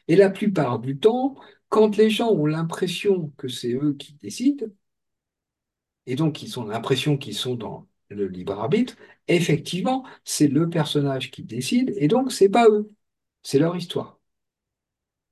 Et 0.08 0.16
la 0.16 0.30
plupart 0.30 0.80
du 0.80 0.98
temps, 0.98 1.36
quand 1.70 1.98
les 1.98 2.10
gens 2.10 2.30
ont 2.32 2.46
l'impression 2.46 3.32
que 3.38 3.48
c'est 3.48 3.74
eux 3.74 3.94
qui 3.94 4.14
décident, 4.16 4.68
et 6.06 6.16
donc 6.16 6.42
ils 6.44 6.60
ont 6.60 6.66
l'impression 6.66 7.18
qu'ils 7.18 7.36
sont 7.36 7.56
dans 7.56 7.88
le 8.10 8.28
libre 8.28 8.54
arbitre, 8.60 8.96
effectivement, 9.28 10.06
c'est 10.26 10.48
le 10.48 10.70
personnage 10.70 11.32
qui 11.32 11.44
décide, 11.44 11.94
et 11.98 12.08
donc 12.08 12.32
c'est 12.32 12.50
pas 12.50 12.68
eux, 12.70 12.92
c'est 13.44 13.60
leur 13.60 13.76
histoire. 13.76 14.20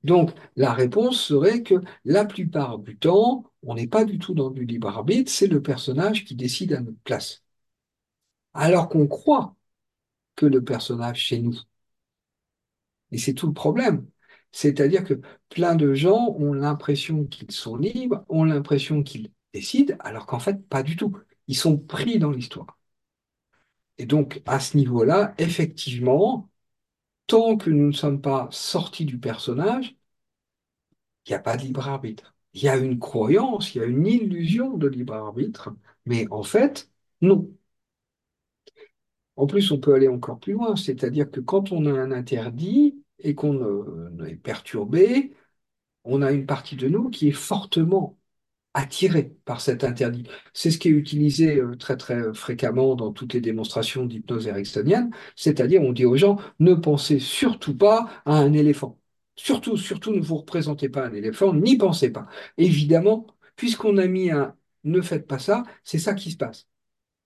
Donc 0.04 0.32
la 0.56 0.74
réponse 0.74 1.22
serait 1.22 1.62
que 1.64 1.76
la 2.06 2.26
plupart 2.26 2.80
du 2.80 2.98
temps, 2.98 3.44
on 3.64 3.76
n'est 3.76 3.86
pas 3.88 4.06
du 4.06 4.18
tout 4.20 4.34
dans 4.34 4.50
du 4.50 4.66
libre 4.66 4.88
arbitre, 4.90 5.32
c'est 5.32 5.46
le 5.48 5.62
personnage 5.62 6.26
qui 6.26 6.36
décide 6.36 6.74
à 6.74 6.82
notre 6.82 6.98
place. 7.04 7.44
Alors 8.54 8.90
qu'on 8.90 9.08
croit 9.08 9.56
que 10.36 10.46
le 10.48 10.64
personnage, 10.64 11.30
c'est 11.30 11.40
nous. 11.40 11.56
Et 13.12 13.18
c'est 13.18 13.34
tout 13.34 13.48
le 13.48 13.54
problème. 13.54 14.08
C'est-à-dire 14.52 15.04
que 15.04 15.22
plein 15.50 15.76
de 15.76 15.94
gens 15.94 16.36
ont 16.40 16.54
l'impression 16.54 17.26
qu'ils 17.26 17.52
sont 17.52 17.78
libres, 17.78 18.26
ont 18.30 18.44
l'impression 18.44 19.04
qu'ils 19.04 19.32
décident, 19.54 19.96
alors 20.00 20.26
qu'en 20.26 20.40
fait, 20.40 20.68
pas 20.68 20.84
du 20.84 20.96
tout. 20.96 21.18
Ils 21.48 21.58
sont 21.58 21.78
pris 21.78 22.20
dans 22.20 22.32
l'histoire. 22.32 22.78
Et 24.00 24.06
donc, 24.08 24.42
à 24.46 24.60
ce 24.60 24.76
niveau-là, 24.78 25.34
effectivement, 25.38 26.50
tant 27.28 27.58
que 27.58 27.70
nous 27.72 27.88
ne 27.88 27.92
sommes 27.94 28.22
pas 28.22 28.50
sortis 28.52 29.06
du 29.06 29.20
personnage, 29.20 29.96
il 31.28 31.32
n'y 31.32 31.36
a 31.36 31.40
pas 31.40 31.58
de 31.58 31.62
libre 31.64 31.88
arbitre. 31.88 32.36
Il 32.54 32.64
y 32.64 32.70
a 32.70 32.76
une 32.78 32.98
croyance, 33.00 33.76
il 33.76 33.80
y 33.80 33.82
a 33.82 33.86
une 33.86 34.08
illusion 34.08 34.78
de 34.78 34.88
libre 34.88 35.14
arbitre, 35.14 35.70
mais 36.06 36.28
en 36.32 36.42
fait, 36.44 36.90
non. 37.22 37.52
En 39.38 39.48
plus, 39.48 39.72
on 39.72 39.80
peut 39.80 39.94
aller 39.94 40.08
encore 40.10 40.38
plus 40.40 40.52
loin, 40.54 40.76
c'est-à-dire 40.76 41.30
que 41.32 41.40
quand 41.40 41.72
on 41.72 41.86
a 41.86 41.92
un 41.92 42.12
interdit 42.12 42.97
et 43.20 43.36
qu'on 43.36 44.18
est 44.26 44.36
perturbé, 44.36 45.34
on 46.04 46.22
a 46.22 46.32
une 46.32 46.46
partie 46.46 46.76
de 46.76 46.88
nous 46.90 47.10
qui 47.10 47.30
est 47.30 47.32
fortement 47.32 48.18
attirée 48.74 49.36
par 49.46 49.62
cet 49.62 49.84
interdit. 49.84 50.26
C'est 50.54 50.72
ce 50.72 50.78
qui 50.78 50.90
est 50.90 50.92
utilisé 50.92 51.58
euh, 51.58 51.76
très 51.76 51.98
fréquemment 52.34 52.96
dans 52.96 53.12
toutes 53.12 53.34
les 53.34 53.42
démonstrations 53.42 54.06
d'hypnose 54.06 54.48
ericksonienne, 54.48 55.12
c'est-à-dire 55.36 55.82
on 55.82 55.94
dit 55.94 56.06
aux 56.06 56.18
gens 56.18 56.38
ne 56.60 56.76
pensez 56.76 57.20
surtout 57.20 57.76
pas 57.76 58.08
à 58.26 58.38
un 58.38 58.54
éléphant. 58.54 59.00
Surtout, 59.36 59.78
surtout 59.78 60.14
ne 60.14 60.22
vous 60.22 60.38
représentez 60.38 60.90
pas 60.90 61.08
un 61.08 61.14
éléphant, 61.14 61.54
n'y 61.54 61.78
pensez 61.78 62.12
pas. 62.12 62.28
Évidemment, 62.58 63.28
puisqu'on 63.56 63.98
a 63.98 64.08
mis 64.08 64.32
un 64.32 64.56
ne 64.84 65.02
faites 65.02 65.28
pas 65.28 65.40
ça, 65.40 65.64
c'est 65.84 66.00
ça 66.00 66.14
qui 66.14 66.32
se 66.32 66.38
passe. 66.38 66.68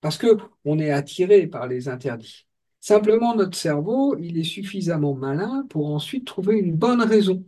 Parce 0.01 0.17
que 0.17 0.27
on 0.65 0.79
est 0.79 0.91
attiré 0.91 1.47
par 1.47 1.67
les 1.67 1.89
interdits. 1.89 2.47
Simplement, 2.81 3.33
notre 3.33 3.57
cerveau, 3.57 4.17
il 4.19 4.37
est 4.37 4.43
suffisamment 4.43 5.13
malin 5.15 5.65
pour 5.69 5.87
ensuite 5.95 6.25
trouver 6.27 6.57
une 6.57 6.75
bonne 6.75 7.01
raison. 7.01 7.45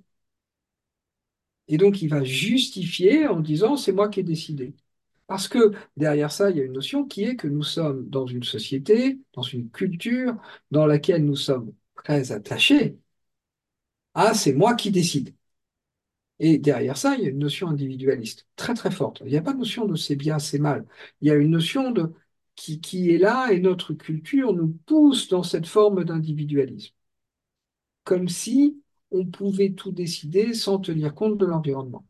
Et 1.68 1.78
donc, 1.78 2.02
il 2.02 2.10
va 2.10 2.24
justifier 2.24 3.28
en 3.28 3.40
disant 3.40 3.78
c'est 3.78 3.92
moi 3.94 4.10
qui 4.10 4.20
ai 4.20 4.24
décidé. 4.24 4.76
Parce 5.28 5.48
que 5.48 5.74
derrière 5.98 6.32
ça, 6.32 6.52
il 6.52 6.58
y 6.58 6.62
a 6.62 6.66
une 6.66 6.74
notion 6.74 7.06
qui 7.06 7.24
est 7.24 7.36
que 7.38 7.48
nous 7.48 7.64
sommes 7.64 8.10
dans 8.10 8.28
une 8.28 8.44
société, 8.44 9.20
dans 9.34 9.42
une 9.44 9.70
culture 9.72 10.36
dans 10.72 10.86
laquelle 10.86 11.26
nous 11.26 11.36
sommes 11.38 11.74
très 11.96 12.32
attachés 12.32 13.00
à 14.16 14.34
c'est 14.34 14.54
moi 14.54 14.74
qui 14.76 14.90
décide. 14.92 15.36
Et 16.40 16.58
derrière 16.58 16.98
ça, 16.98 17.16
il 17.16 17.24
y 17.24 17.28
a 17.28 17.30
une 17.30 17.40
notion 17.40 17.70
individualiste 17.70 18.48
très 18.56 18.74
très 18.74 18.92
forte. 18.92 19.22
Il 19.26 19.28
n'y 19.32 19.38
a 19.38 19.42
pas 19.42 19.54
de 19.54 19.60
notion 19.60 19.86
de 19.86 19.96
c'est 19.96 20.16
bien, 20.16 20.40
c'est 20.40 20.60
mal. 20.60 20.86
Il 21.22 21.28
y 21.28 21.32
a 21.32 21.36
une 21.36 21.52
notion 21.52 21.92
de 21.92 22.12
qui, 22.56 23.12
est 23.12 23.18
là 23.18 23.52
et 23.52 23.60
notre 23.60 23.94
culture 23.94 24.54
nous 24.54 24.70
pousse 24.86 25.28
dans 25.30 25.44
cette 25.44 25.68
forme 25.68 26.04
d'individualisme. 26.04 26.94
Comme 28.06 28.30
si 28.30 28.82
on 29.12 29.26
pouvait 29.26 29.74
tout 29.74 29.92
décider 29.92 30.54
sans 30.54 30.80
tenir 30.80 31.14
compte 31.16 31.38
de 31.38 31.46
l'environnement. 31.46 32.06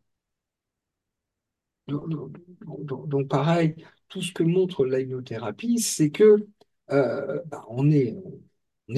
Donc, 1.88 3.27
pareil, 3.27 3.75
tout 4.07 4.21
ce 4.21 4.31
que 4.31 4.43
montre 4.43 4.85
l'hypnothérapie, 4.85 5.79
c'est 5.79 6.12
que 6.12 6.47
euh, 6.91 7.41
bah, 7.45 7.65
on, 7.69 7.91
est, 7.91 8.15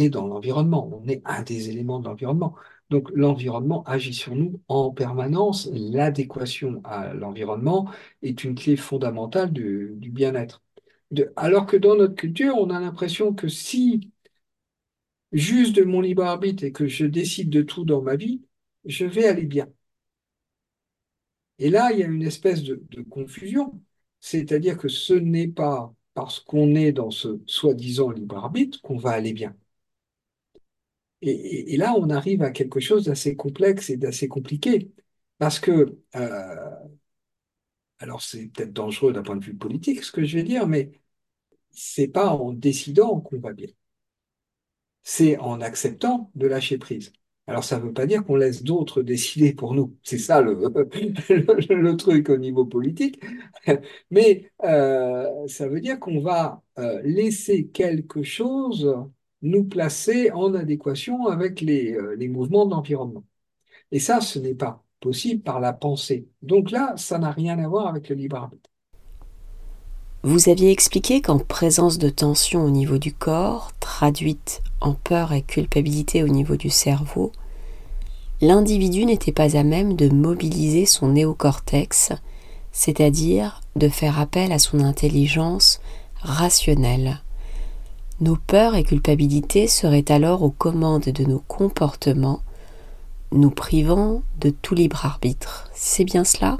dans 0.10 0.28
l'environnement, 0.28 0.88
on 0.92 1.08
est 1.08 1.22
un 1.25 1.42
des 1.44 1.70
éléments 1.70 2.00
de 2.00 2.06
l'environnement. 2.06 2.56
Donc 2.90 3.10
l'environnement 3.14 3.84
agit 3.84 4.14
sur 4.14 4.36
nous 4.36 4.62
en 4.68 4.92
permanence. 4.92 5.70
L'adéquation 5.74 6.82
à 6.84 7.14
l'environnement 7.14 7.90
est 8.22 8.44
une 8.44 8.56
clé 8.56 8.75
fondamentale 8.78 9.52
du 9.52 10.12
bien-être. 10.12 10.65
Alors 11.36 11.66
que 11.66 11.78
dans 11.78 11.96
notre 11.96 12.16
culture, 12.16 12.56
on 12.58 12.70
a 12.70 12.80
l'impression 12.80 13.34
que 13.34 13.48
si 13.48 14.12
juste 15.32 15.76
de 15.76 15.84
mon 15.84 16.02
libre 16.02 16.24
arbitre 16.24 16.64
et 16.64 16.72
que 16.72 16.88
je 16.88 17.06
décide 17.06 17.50
de 17.50 17.62
tout 17.62 17.86
dans 17.86 18.02
ma 18.02 18.16
vie, 18.16 18.42
je 18.86 19.06
vais 19.06 19.28
aller 19.28 19.46
bien. 19.46 19.68
Et 21.60 21.70
là, 21.70 21.92
il 21.92 22.00
y 22.00 22.04
a 22.04 22.08
une 22.08 22.24
espèce 22.24 22.64
de, 22.64 22.82
confusion. 23.10 23.82
C'est-à-dire 24.20 24.78
que 24.78 24.88
ce 24.90 25.14
n'est 25.14 25.48
pas 25.48 25.94
parce 26.14 26.40
qu'on 26.40 26.76
est 26.76 26.92
dans 26.92 27.12
ce 27.12 27.42
soi-disant 27.46 28.10
libre 28.12 28.38
arbitre 28.38 28.82
qu'on 28.82 28.98
va 28.98 29.12
aller 29.12 29.34
bien. 29.34 29.56
Et, 31.22 31.78
là, 31.78 31.94
on 31.98 32.10
arrive 32.10 32.44
à 32.44 32.52
quelque 32.52 32.80
chose 32.80 33.06
d'assez 33.06 33.36
complexe 33.36 33.90
et 33.90 33.98
d'assez 33.98 34.28
compliqué. 34.28 34.92
Parce 35.40 35.60
que, 35.60 35.98
euh, 36.16 36.70
alors 38.00 38.22
c'est 38.22 38.48
peut-être 38.48 38.74
dangereux 38.74 39.14
d'un 39.14 39.24
point 39.24 39.36
de 39.38 39.46
vue 39.46 39.56
politique 39.56 40.04
ce 40.04 40.12
que 40.12 40.24
je 40.25 40.38
vais 40.38 40.44
dire, 40.44 40.68
mais 40.68 40.92
c'est 41.72 42.08
pas 42.08 42.30
en 42.30 42.54
décidant 42.54 43.22
qu'on 43.22 43.40
va 43.40 43.54
bien 43.54 43.68
c'est 45.06 45.38
en 45.38 45.62
acceptant 45.62 46.32
de 46.36 46.48
lâcher 46.48 46.78
prise. 46.78 47.14
Alors, 47.48 47.64
ça 47.64 47.78
ne 47.80 47.84
veut 47.86 47.94
pas 47.94 48.08
dire 48.08 48.25
qu'on 48.25 48.36
laisse 48.36 48.64
d'autres 48.64 49.04
décider 49.04 49.54
pour 49.54 49.75
nous. 49.75 49.96
C'est 50.04 50.18
ça 50.18 50.42
le, 50.44 51.96
truc 51.96 52.30
au 52.30 52.38
niveau 52.38 52.66
politique. 52.66 53.24
Mais 54.12 54.52
euh, 54.64 55.48
ça 55.48 55.68
veut 55.70 55.82
dire 55.82 56.00
qu'on 56.00 56.22
va 56.22 56.64
euh, 56.80 57.02
laisser 57.04 57.68
quelque 57.68 58.24
chose 58.24 58.96
nous 59.44 59.66
placer 59.66 60.32
en 60.32 60.56
adéquation 60.56 61.28
avec 61.28 61.62
les, 61.62 61.94
euh, 61.94 62.30
mouvements 62.30 62.66
de 62.66 62.72
l'environnement. 62.72 63.25
Et 63.92 64.00
ça, 64.00 64.22
ce 64.22 64.40
n'est 64.40 64.56
pas 64.56 64.85
par 65.44 65.60
la 65.60 65.74
pensée. 65.74 66.28
Donc 66.42 66.72
là, 66.72 66.94
ça 66.98 67.18
n'a 67.18 67.32
rien 67.32 67.60
à 67.60 67.68
voir 67.68 67.88
avec 67.88 68.10
le 68.10 68.16
libre 68.16 68.38
arbitre. 68.38 68.70
Vous 70.24 70.50
aviez 70.50 70.72
expliqué 70.72 71.22
qu'en 71.22 71.38
présence 71.38 72.00
de 72.00 72.10
tension 72.10 72.64
au 72.64 72.72
niveau 72.72 72.98
du 72.98 73.14
corps, 73.14 73.72
traduite 73.80 74.64
en 74.82 74.94
peur 74.94 75.34
et 75.34 75.44
culpabilité 75.44 76.24
au 76.24 76.28
niveau 76.28 76.56
du 76.56 76.72
cerveau, 76.72 77.32
l'individu 78.42 79.06
n'était 79.06 79.32
pas 79.32 79.56
à 79.56 79.64
même 79.64 79.96
de 79.96 80.10
mobiliser 80.10 80.88
son 80.88 81.10
néocortex, 81.10 82.12
c'est-à-dire 82.72 83.62
de 83.76 83.88
faire 83.88 84.20
appel 84.20 84.52
à 84.52 84.58
son 84.58 84.80
intelligence 84.80 85.80
rationnelle. 86.22 87.22
Nos 88.20 88.38
peurs 88.38 88.76
et 88.76 88.84
culpabilités 88.84 89.68
seraient 89.68 90.12
alors 90.12 90.42
aux 90.42 90.50
commandes 90.50 91.04
de 91.04 91.24
nos 91.26 91.40
comportements, 91.40 92.40
nous 93.36 93.51
privant 93.51 94.24
de 94.39 94.50
tout 94.50 94.75
libre 94.75 95.06
arbitre. 95.06 95.70
C'est 95.74 96.06
bien 96.06 96.24
cela? 96.24 96.58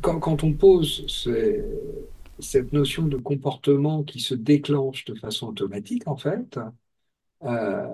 Quand, 0.00 0.42
on 0.42 0.52
pose 0.52 1.06
cette 2.40 2.72
notion 2.72 3.06
de 3.06 3.16
comportement 3.16 4.02
qui 4.02 4.20
se 4.20 4.34
déclenche 4.34 5.04
de 5.04 5.14
façon 5.14 5.48
automatique, 5.48 6.08
en 6.08 6.16
fait, 6.16 6.58
euh, 7.44 7.86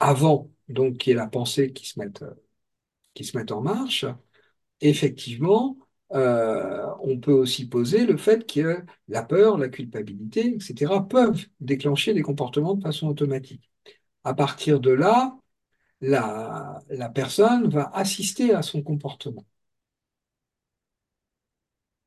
avant 0.00 0.50
donc 0.68 0.98
qu'il 0.98 1.10
y 1.10 1.12
ait 1.12 1.16
la 1.16 1.26
pensée 1.28 1.72
qui 1.72 1.86
se 1.86 1.98
mette, 1.98 2.24
qui 3.14 3.24
se 3.24 3.36
mette 3.36 3.52
en 3.52 3.60
marche, 3.60 4.04
effectivement, 4.80 5.76
euh, 6.12 6.86
on 7.02 7.18
peut 7.20 7.32
aussi 7.32 7.68
poser 7.68 8.04
le 8.06 8.16
fait 8.16 8.50
que 8.50 8.84
la 9.08 9.22
peur, 9.22 9.58
la 9.58 9.68
culpabilité, 9.68 10.54
etc., 10.54 11.06
peuvent 11.08 11.46
déclencher 11.60 12.14
des 12.14 12.22
comportements 12.22 12.74
de 12.74 12.82
façon 12.82 13.08
automatique. 13.08 13.70
À 14.24 14.32
partir 14.34 14.80
de 14.80 14.90
là, 14.90 15.36
la, 16.02 16.80
la 16.90 17.08
personne 17.10 17.68
va 17.70 17.90
assister 17.94 18.54
à 18.54 18.62
son 18.62 18.82
comportement 18.82 19.46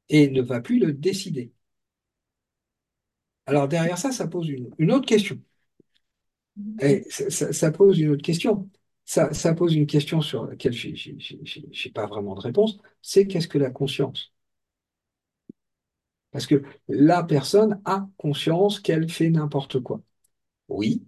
et 0.08 0.30
ne 0.30 0.42
va 0.42 0.62
plus 0.62 0.80
le 0.80 0.94
décider. 0.94 1.52
Alors 3.46 3.68
derrière 3.70 3.98
ça, 3.98 4.12
ça 4.12 4.28
pose 4.28 4.50
une, 4.50 4.92
autre 4.92 5.06
question. 5.06 5.40
Et 6.82 7.06
ça, 7.10 7.72
pose 7.72 8.00
une 8.00 8.10
autre 8.10 8.22
question. 8.22 8.70
Ça, 9.06 9.54
pose 9.56 9.76
une 9.76 9.88
question 9.88 10.22
sur 10.22 10.46
laquelle 10.46 10.74
je 10.74 10.90
n'ai 10.90 11.92
pas 11.94 12.06
vraiment 12.06 12.36
de 12.36 12.42
réponse. 12.42 12.78
C'est 13.02 13.28
qu'est-ce 13.28 13.48
que 13.48 13.58
la 13.58 13.72
conscience? 13.72 14.34
Parce 16.32 16.48
que 16.48 16.64
la 16.88 17.24
personne 17.24 17.82
a 17.86 18.08
conscience 18.18 18.80
qu'elle 18.80 19.10
fait 19.10 19.30
n'importe 19.30 19.80
quoi. 19.82 20.02
Oui, 20.70 21.06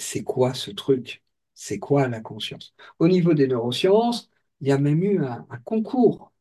c'est 0.00 0.24
quoi 0.24 0.54
ce 0.54 0.70
truc? 0.70 1.22
C'est 1.54 1.78
quoi 1.78 2.08
la 2.08 2.20
conscience? 2.20 2.74
Au 2.98 3.08
niveau 3.08 3.34
des 3.34 3.48
neurosciences, 3.48 4.30
il 4.60 4.68
y 4.68 4.72
a 4.72 4.78
même 4.78 5.02
eu 5.04 5.24
un 5.24 5.46
concours 5.64 6.32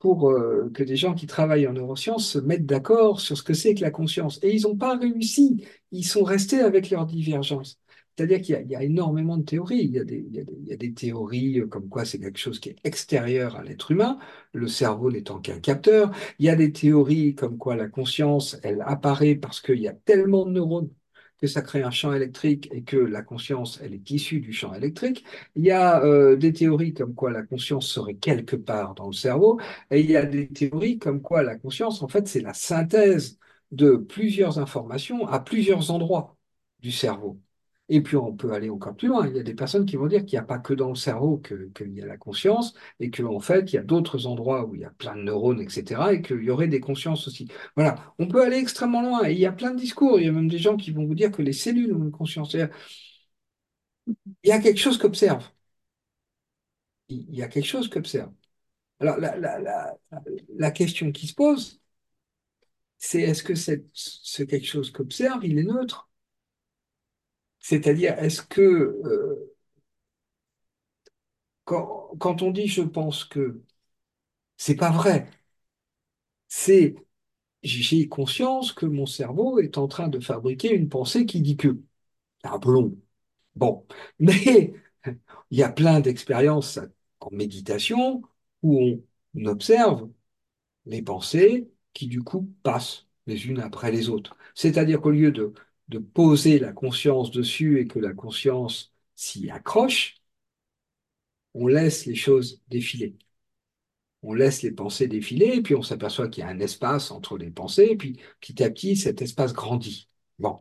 pour 0.00 0.30
euh, 0.30 0.70
que 0.74 0.82
des 0.82 0.96
gens 0.96 1.14
qui 1.14 1.26
travaillent 1.26 1.68
en 1.68 1.74
neurosciences 1.74 2.26
se 2.32 2.38
mettent 2.38 2.66
d'accord 2.66 3.20
sur 3.20 3.36
ce 3.36 3.42
que 3.42 3.54
c'est 3.54 3.74
que 3.74 3.82
la 3.82 3.90
conscience. 3.90 4.40
Et 4.42 4.54
ils 4.54 4.62
n'ont 4.62 4.76
pas 4.76 4.96
réussi, 4.96 5.64
ils 5.92 6.04
sont 6.04 6.24
restés 6.24 6.60
avec 6.60 6.90
leurs 6.90 7.06
divergences. 7.06 7.78
C'est-à-dire 8.16 8.40
qu'il 8.42 8.70
y, 8.70 8.76
a 8.76 8.82
énormément 8.82 9.36
de 9.38 9.44
théories. 9.44 9.84
Il 9.84 9.92
y 9.92 9.98
a 9.98 10.04
des, 10.04 10.26
il 10.28 10.66
y 10.66 10.72
a 10.72 10.76
des, 10.76 10.92
théories 10.92 11.62
comme 11.70 11.88
quoi 11.88 12.04
c'est 12.04 12.18
quelque 12.18 12.38
chose 12.38 12.60
qui 12.60 12.70
est 12.70 12.76
extérieur 12.84 13.56
à 13.56 13.62
l'être 13.62 13.90
humain, 13.92 14.18
le 14.52 14.68
cerveau 14.68 15.10
n'étant 15.10 15.38
qu'un 15.40 15.60
capteur. 15.60 16.10
Il 16.38 16.46
y 16.46 16.50
a 16.50 16.56
des 16.56 16.72
théories 16.72 17.34
comme 17.34 17.56
quoi 17.56 17.76
la 17.76 17.88
conscience, 17.88 18.58
elle 18.62 18.82
apparaît 18.86 19.36
parce 19.36 19.60
qu'il 19.60 19.80
y 19.80 19.88
a 19.88 19.92
tellement 19.92 20.44
de 20.44 20.52
neurones 20.52 20.90
que 21.40 21.46
ça 21.46 21.62
crée 21.62 21.82
un 21.82 21.90
champ 21.90 22.12
électrique 22.12 22.68
et 22.72 22.82
que 22.82 22.96
la 22.96 23.22
conscience, 23.22 23.78
elle 23.82 23.94
est 23.94 24.10
issue 24.10 24.40
du 24.40 24.52
champ 24.52 24.74
électrique. 24.74 25.24
Il 25.56 25.64
y 25.64 25.70
a 25.70 26.02
euh, 26.04 26.36
des 26.36 26.52
théories 26.52 26.92
comme 26.94 27.14
quoi 27.14 27.30
la 27.30 27.42
conscience 27.42 27.88
serait 27.88 28.14
quelque 28.14 28.56
part 28.56 28.94
dans 28.94 29.06
le 29.06 29.12
cerveau, 29.12 29.60
et 29.90 30.00
il 30.00 30.10
y 30.10 30.16
a 30.16 30.24
des 30.26 30.48
théories 30.48 30.98
comme 30.98 31.22
quoi 31.22 31.42
la 31.42 31.56
conscience, 31.56 32.02
en 32.02 32.08
fait, 32.08 32.28
c'est 32.28 32.40
la 32.40 32.54
synthèse 32.54 33.38
de 33.72 33.96
plusieurs 33.96 34.58
informations 34.58 35.26
à 35.28 35.40
plusieurs 35.40 35.90
endroits 35.90 36.36
du 36.80 36.92
cerveau. 36.92 37.40
Et 37.90 38.02
puis 38.02 38.16
on 38.16 38.34
peut 38.36 38.52
aller 38.52 38.70
encore 38.70 38.96
plus 38.96 39.08
loin. 39.08 39.26
Il 39.26 39.36
y 39.36 39.40
a 39.40 39.42
des 39.42 39.54
personnes 39.54 39.84
qui 39.84 39.96
vont 39.96 40.06
dire 40.06 40.24
qu'il 40.24 40.38
n'y 40.38 40.42
a 40.42 40.44
pas 40.44 40.58
que 40.58 40.72
dans 40.74 40.88
le 40.90 40.94
cerveau 40.94 41.38
qu'il 41.38 41.92
y 41.92 42.02
a 42.02 42.06
la 42.06 42.16
conscience 42.16 42.74
et 43.00 43.10
qu'en 43.10 43.40
fait, 43.40 43.72
il 43.72 43.76
y 43.76 43.78
a 43.78 43.82
d'autres 43.82 44.26
endroits 44.26 44.64
où 44.64 44.74
il 44.76 44.82
y 44.82 44.84
a 44.84 44.90
plein 44.90 45.16
de 45.16 45.22
neurones, 45.22 45.60
etc. 45.60 46.14
et 46.14 46.22
qu'il 46.22 46.42
y 46.44 46.50
aurait 46.50 46.68
des 46.68 46.80
consciences 46.80 47.26
aussi. 47.28 47.48
Voilà, 47.76 48.14
on 48.18 48.28
peut 48.28 48.42
aller 48.44 48.58
extrêmement 48.58 49.02
loin. 49.02 49.28
Et 49.28 49.32
il 49.32 49.40
y 49.40 49.46
a 49.46 49.52
plein 49.52 49.72
de 49.72 49.78
discours. 49.80 50.20
Il 50.20 50.26
y 50.26 50.28
a 50.28 50.32
même 50.32 50.48
des 50.48 50.58
gens 50.58 50.76
qui 50.76 50.92
vont 50.92 51.04
vous 51.04 51.14
dire 51.14 51.32
que 51.32 51.42
les 51.42 51.52
cellules 51.52 51.92
ont 51.92 52.02
une 52.04 52.12
conscience. 52.12 52.54
Il 52.54 52.68
y 54.44 54.52
a 54.52 54.58
quelque 54.60 54.78
chose 54.78 54.98
qu'observe. 54.98 55.50
Il 57.08 57.34
y 57.34 57.42
a 57.42 57.48
quelque 57.48 57.66
chose 57.66 57.88
qu'observe. 57.88 58.32
Alors, 59.00 59.18
la, 59.18 60.70
question 60.72 61.12
qui 61.12 61.26
se 61.26 61.34
pose, 61.34 61.80
c'est 62.98 63.22
est-ce 63.22 63.42
que 63.42 63.54
ce 63.54 64.42
quelque 64.42 64.66
chose 64.66 64.90
qu'observe, 64.92 65.44
il 65.44 65.58
est 65.58 65.64
neutre? 65.64 66.09
C'est-à-dire, 67.60 68.18
est-ce 68.18 68.42
que 68.42 68.60
euh, 68.62 69.54
quand, 71.64 72.42
on 72.42 72.50
dit 72.50 72.66
je 72.66 72.82
pense 72.82 73.24
que, 73.24 73.62
c'est 74.58 74.76
pas 74.76 74.90
vrai. 74.92 75.28
C'est 76.48 76.94
j'ai 77.62 78.08
conscience 78.08 78.72
que 78.72 78.86
mon 78.86 79.06
cerveau 79.06 79.60
est 79.60 79.78
en 79.78 79.88
train 79.88 80.08
de 80.08 80.20
fabriquer 80.20 80.72
une 80.74 80.88
pensée 80.90 81.26
qui 81.26 81.42
dit 81.42 81.56
que. 81.58 81.80
C'est 82.44 82.50
un 82.50 82.58
peu 82.60 82.72
long. 82.72 82.96
Bon, 83.56 83.86
mais 84.20 84.74
il 85.50 85.58
y 85.58 85.62
a 85.62 85.70
plein 85.72 86.00
d'expériences 86.00 86.78
en 87.20 87.30
méditation 87.32 88.22
où 88.62 89.02
on 89.36 89.46
observe 89.46 90.10
les 90.86 91.02
pensées 91.02 91.70
qui 91.94 92.06
du 92.08 92.22
coup 92.22 92.52
passent 92.62 93.06
les 93.26 93.46
unes 93.48 93.60
après 93.60 93.92
les 93.92 94.08
autres. 94.10 94.36
C'est-à-dire 94.54 95.00
qu'au 95.00 95.10
lieu 95.10 95.32
de, 95.32 95.54
de 95.90 95.98
poser 95.98 96.58
la 96.58 96.72
conscience 96.72 97.30
dessus 97.30 97.80
et 97.80 97.86
que 97.86 97.98
la 97.98 98.14
conscience 98.14 98.92
s'y 99.16 99.50
accroche, 99.50 100.22
on 101.54 101.68
laisse 101.68 102.06
les 102.06 102.16
choses 102.16 102.60
défiler. 102.68 103.16
On 104.22 104.34
laisse 104.34 104.62
les 104.62 104.70
pensées 104.72 105.08
défiler 105.08 105.46
et 105.56 105.62
puis 105.62 105.74
on 105.74 105.82
s'aperçoit 105.82 106.28
qu'il 106.28 106.42
y 106.42 106.46
a 106.46 106.50
un 106.50 106.60
espace 106.60 107.10
entre 107.10 107.38
les 107.38 107.50
pensées 107.50 107.88
et 107.90 107.96
puis 107.96 108.18
petit 108.40 108.62
à 108.62 108.70
petit 108.70 108.96
cet 108.96 109.22
espace 109.22 109.52
grandit. 109.54 110.08
Bon, 110.38 110.58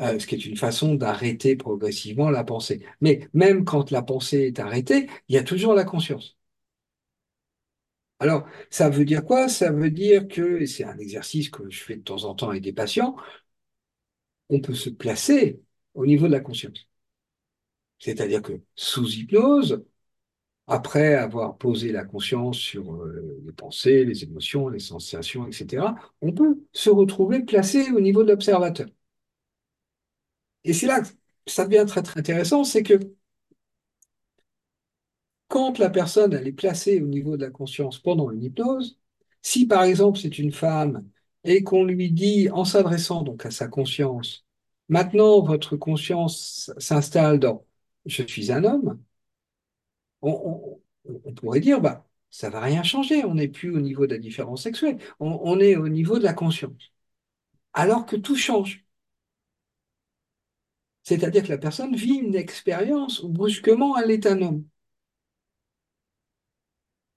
euh, 0.00 0.18
ce 0.18 0.26
qui 0.26 0.36
est 0.36 0.46
une 0.46 0.56
façon 0.56 0.94
d'arrêter 0.96 1.56
progressivement 1.56 2.30
la 2.30 2.44
pensée. 2.44 2.84
Mais 3.02 3.28
même 3.34 3.64
quand 3.64 3.90
la 3.92 4.02
pensée 4.02 4.48
est 4.48 4.60
arrêtée, 4.60 5.08
il 5.28 5.36
y 5.36 5.38
a 5.38 5.44
toujours 5.44 5.74
la 5.74 5.84
conscience. 5.84 6.36
Alors, 8.20 8.46
ça 8.70 8.88
veut 8.88 9.04
dire 9.04 9.24
quoi? 9.24 9.48
Ça 9.48 9.70
veut 9.72 9.90
dire 9.90 10.28
que, 10.28 10.60
et 10.60 10.66
c'est 10.66 10.84
un 10.84 10.96
exercice 10.98 11.50
que 11.50 11.68
je 11.70 11.82
fais 11.82 11.96
de 11.96 12.02
temps 12.02 12.24
en 12.24 12.34
temps 12.34 12.50
avec 12.50 12.62
des 12.62 12.72
patients, 12.72 13.16
on 14.52 14.60
peut 14.60 14.74
se 14.74 14.90
placer 14.90 15.60
au 15.94 16.06
niveau 16.06 16.26
de 16.28 16.32
la 16.32 16.40
conscience. 16.40 16.88
C'est-à-dire 17.98 18.42
que 18.42 18.60
sous 18.74 19.08
hypnose, 19.14 19.84
après 20.66 21.14
avoir 21.14 21.58
posé 21.58 21.92
la 21.92 22.04
conscience 22.04 22.58
sur 22.58 22.94
euh, 22.94 23.40
les 23.46 23.52
pensées, 23.52 24.04
les 24.04 24.24
émotions, 24.24 24.68
les 24.68 24.78
sensations, 24.80 25.46
etc., 25.46 25.94
on 26.22 26.32
peut 26.32 26.62
se 26.72 26.90
retrouver 26.90 27.42
placé 27.44 27.90
au 27.92 28.00
niveau 28.00 28.22
de 28.24 28.30
l'observateur. 28.30 28.88
Et 30.64 30.72
c'est 30.72 30.86
là 30.86 31.00
que 31.02 31.08
ça 31.46 31.66
devient 31.66 31.84
très, 31.86 32.02
intéressant, 32.18 32.64
c'est 32.64 32.82
que 32.82 32.98
quand 35.48 35.78
la 35.78 35.90
personne 35.90 36.32
est 36.34 36.52
placée 36.52 37.00
au 37.00 37.06
niveau 37.06 37.36
de 37.36 37.44
la 37.44 37.50
conscience 37.50 37.98
pendant 37.98 38.30
une 38.30 38.42
hypnose, 38.42 38.98
si 39.42 39.66
par 39.66 39.82
exemple 39.84 40.18
c'est 40.18 40.38
une 40.38 40.52
femme 40.52 41.08
et 41.44 41.62
qu'on 41.64 41.84
lui 41.84 42.10
dit 42.10 42.48
en 42.50 42.64
s'adressant 42.64 43.22
donc 43.22 43.46
à 43.46 43.50
sa 43.50 43.68
conscience, 43.68 44.46
maintenant 44.88 45.42
votre 45.42 45.76
conscience 45.76 46.72
s'installe 46.78 47.38
dans 47.40 47.64
je 48.06 48.22
suis 48.24 48.52
un 48.52 48.64
homme, 48.64 49.00
on, 50.22 50.80
pourrait 51.36 51.60
dire 51.60 51.80
bah 51.80 52.06
ça 52.30 52.50
va 52.50 52.60
rien 52.60 52.82
changer, 52.82 53.24
on 53.24 53.34
n'est 53.34 53.48
plus 53.48 53.70
au 53.74 53.80
niveau 53.80 54.06
de 54.06 54.14
la 54.14 54.18
différence 54.20 54.62
sexuelle, 54.62 54.98
on 55.20 55.60
est 55.60 55.76
au 55.76 55.88
niveau 55.88 56.18
de 56.18 56.24
la 56.24 56.32
conscience. 56.34 56.92
Alors 57.74 58.06
que 58.06 58.16
tout 58.16 58.36
change. 58.36 58.84
C'est-à-dire 61.04 61.42
que 61.44 61.48
la 61.48 61.58
personne 61.58 61.94
vit 61.96 62.14
une 62.14 62.34
expérience 62.34 63.22
où 63.22 63.28
brusquement 63.28 63.96
elle 63.98 64.10
est 64.10 64.26
un 64.26 64.40
homme. 64.42 64.64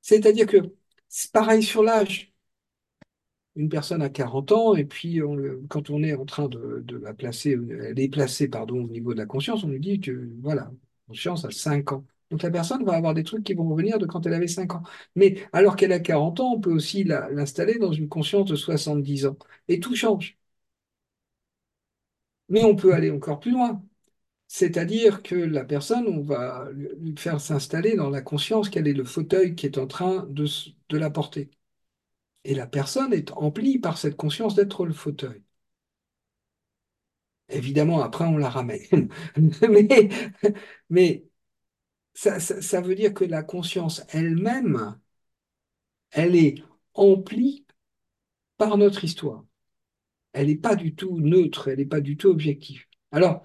C'est-à-dire 0.01 0.47
que 0.47 0.57
c'est 1.09 1.31
pareil 1.31 1.63
sur 1.63 1.83
l'âge. 1.83 2.33
Une 3.55 3.69
personne 3.69 4.01
a 4.01 4.09
40 4.09 4.51
ans 4.51 4.75
et 4.75 4.85
puis 4.85 5.19
quand 5.69 5.89
on 5.89 6.03
est 6.03 6.13
en 6.13 6.25
train 6.25 6.47
de, 6.49 6.83
la 7.01 7.13
placer, 7.13 7.51
elle 7.51 7.99
est 7.99 8.09
placée 8.09 8.49
pardon, 8.49 8.83
au 8.83 8.87
niveau 8.87 9.13
de 9.13 9.19
la 9.19 9.25
conscience, 9.25 9.63
on 9.63 9.69
lui 9.69 9.79
dit 9.79 9.99
que 10.01 10.29
voilà, 10.41 10.71
conscience 11.07 11.45
a 11.45 11.51
5 11.51 11.91
ans. 11.93 12.05
Donc 12.31 12.41
la 12.43 12.51
personne 12.51 12.83
va 12.83 12.93
avoir 12.93 13.13
des 13.13 13.23
trucs 13.23 13.43
qui 13.43 13.53
vont 13.53 13.69
revenir 13.69 13.97
de 13.99 14.05
quand 14.05 14.25
elle 14.25 14.33
avait 14.33 14.47
5 14.47 14.73
ans. 14.75 14.83
Mais 15.15 15.37
alors 15.53 15.75
qu'elle 15.75 15.93
a 15.93 15.99
40 15.99 16.39
ans, 16.41 16.53
on 16.55 16.59
peut 16.59 16.73
aussi 16.73 17.03
l'installer 17.03 17.77
dans 17.79 17.91
une 17.93 18.09
conscience 18.09 18.49
de 18.49 18.55
70 18.55 19.27
ans. 19.27 19.37
Et 19.67 19.79
tout 19.79 19.95
change. 19.95 20.37
Mais 22.49 22.63
on 22.63 22.75
peut 22.75 22.93
aller 22.93 23.11
encore 23.11 23.39
plus 23.39 23.51
loin. 23.51 23.83
C'est-à-dire 24.47 25.23
que 25.23 25.35
la 25.35 25.65
personne, 25.65 26.07
on 26.07 26.21
va 26.21 26.69
lui 26.73 27.15
faire 27.17 27.41
s'installer 27.41 27.95
dans 27.95 28.09
la 28.11 28.21
conscience 28.21 28.69
qu'elle 28.69 28.87
est 28.87 28.93
le 28.93 29.05
fauteuil 29.05 29.55
qui 29.55 29.67
est 29.67 29.77
en 29.79 29.87
train 29.87 30.27
de, 30.29 30.47
la 30.97 31.11
porter. 31.11 31.51
Et 32.45 32.53
la 32.53 32.67
personne 32.67 33.11
est 33.11 33.31
emplie 33.33 33.79
par 33.79 33.97
cette 33.97 34.15
conscience 34.17 34.53
d'être 34.55 34.85
le 34.85 34.93
fauteuil. 34.93 35.43
Évidemment, 37.49 38.01
après, 38.03 38.25
on 38.25 38.37
la 38.37 38.49
ramène. 38.49 39.09
mais, 40.89 41.25
ça, 42.13 42.81
veut 42.81 42.95
dire 42.95 43.13
que 43.13 43.25
la 43.25 43.43
conscience 43.43 44.03
elle-même, 44.09 44.99
elle 46.11 46.35
est 46.35 46.63
emplie 46.93 47.65
par 48.57 48.77
notre 48.77 49.03
histoire. 49.03 49.43
Elle 50.33 50.47
n'est 50.47 50.55
pas 50.55 50.75
du 50.75 50.95
tout 50.95 51.19
neutre, 51.19 51.69
elle 51.69 51.79
n'est 51.79 51.85
pas 51.85 52.01
du 52.01 52.17
tout 52.17 52.29
objective. 52.29 52.85
Alors, 53.11 53.43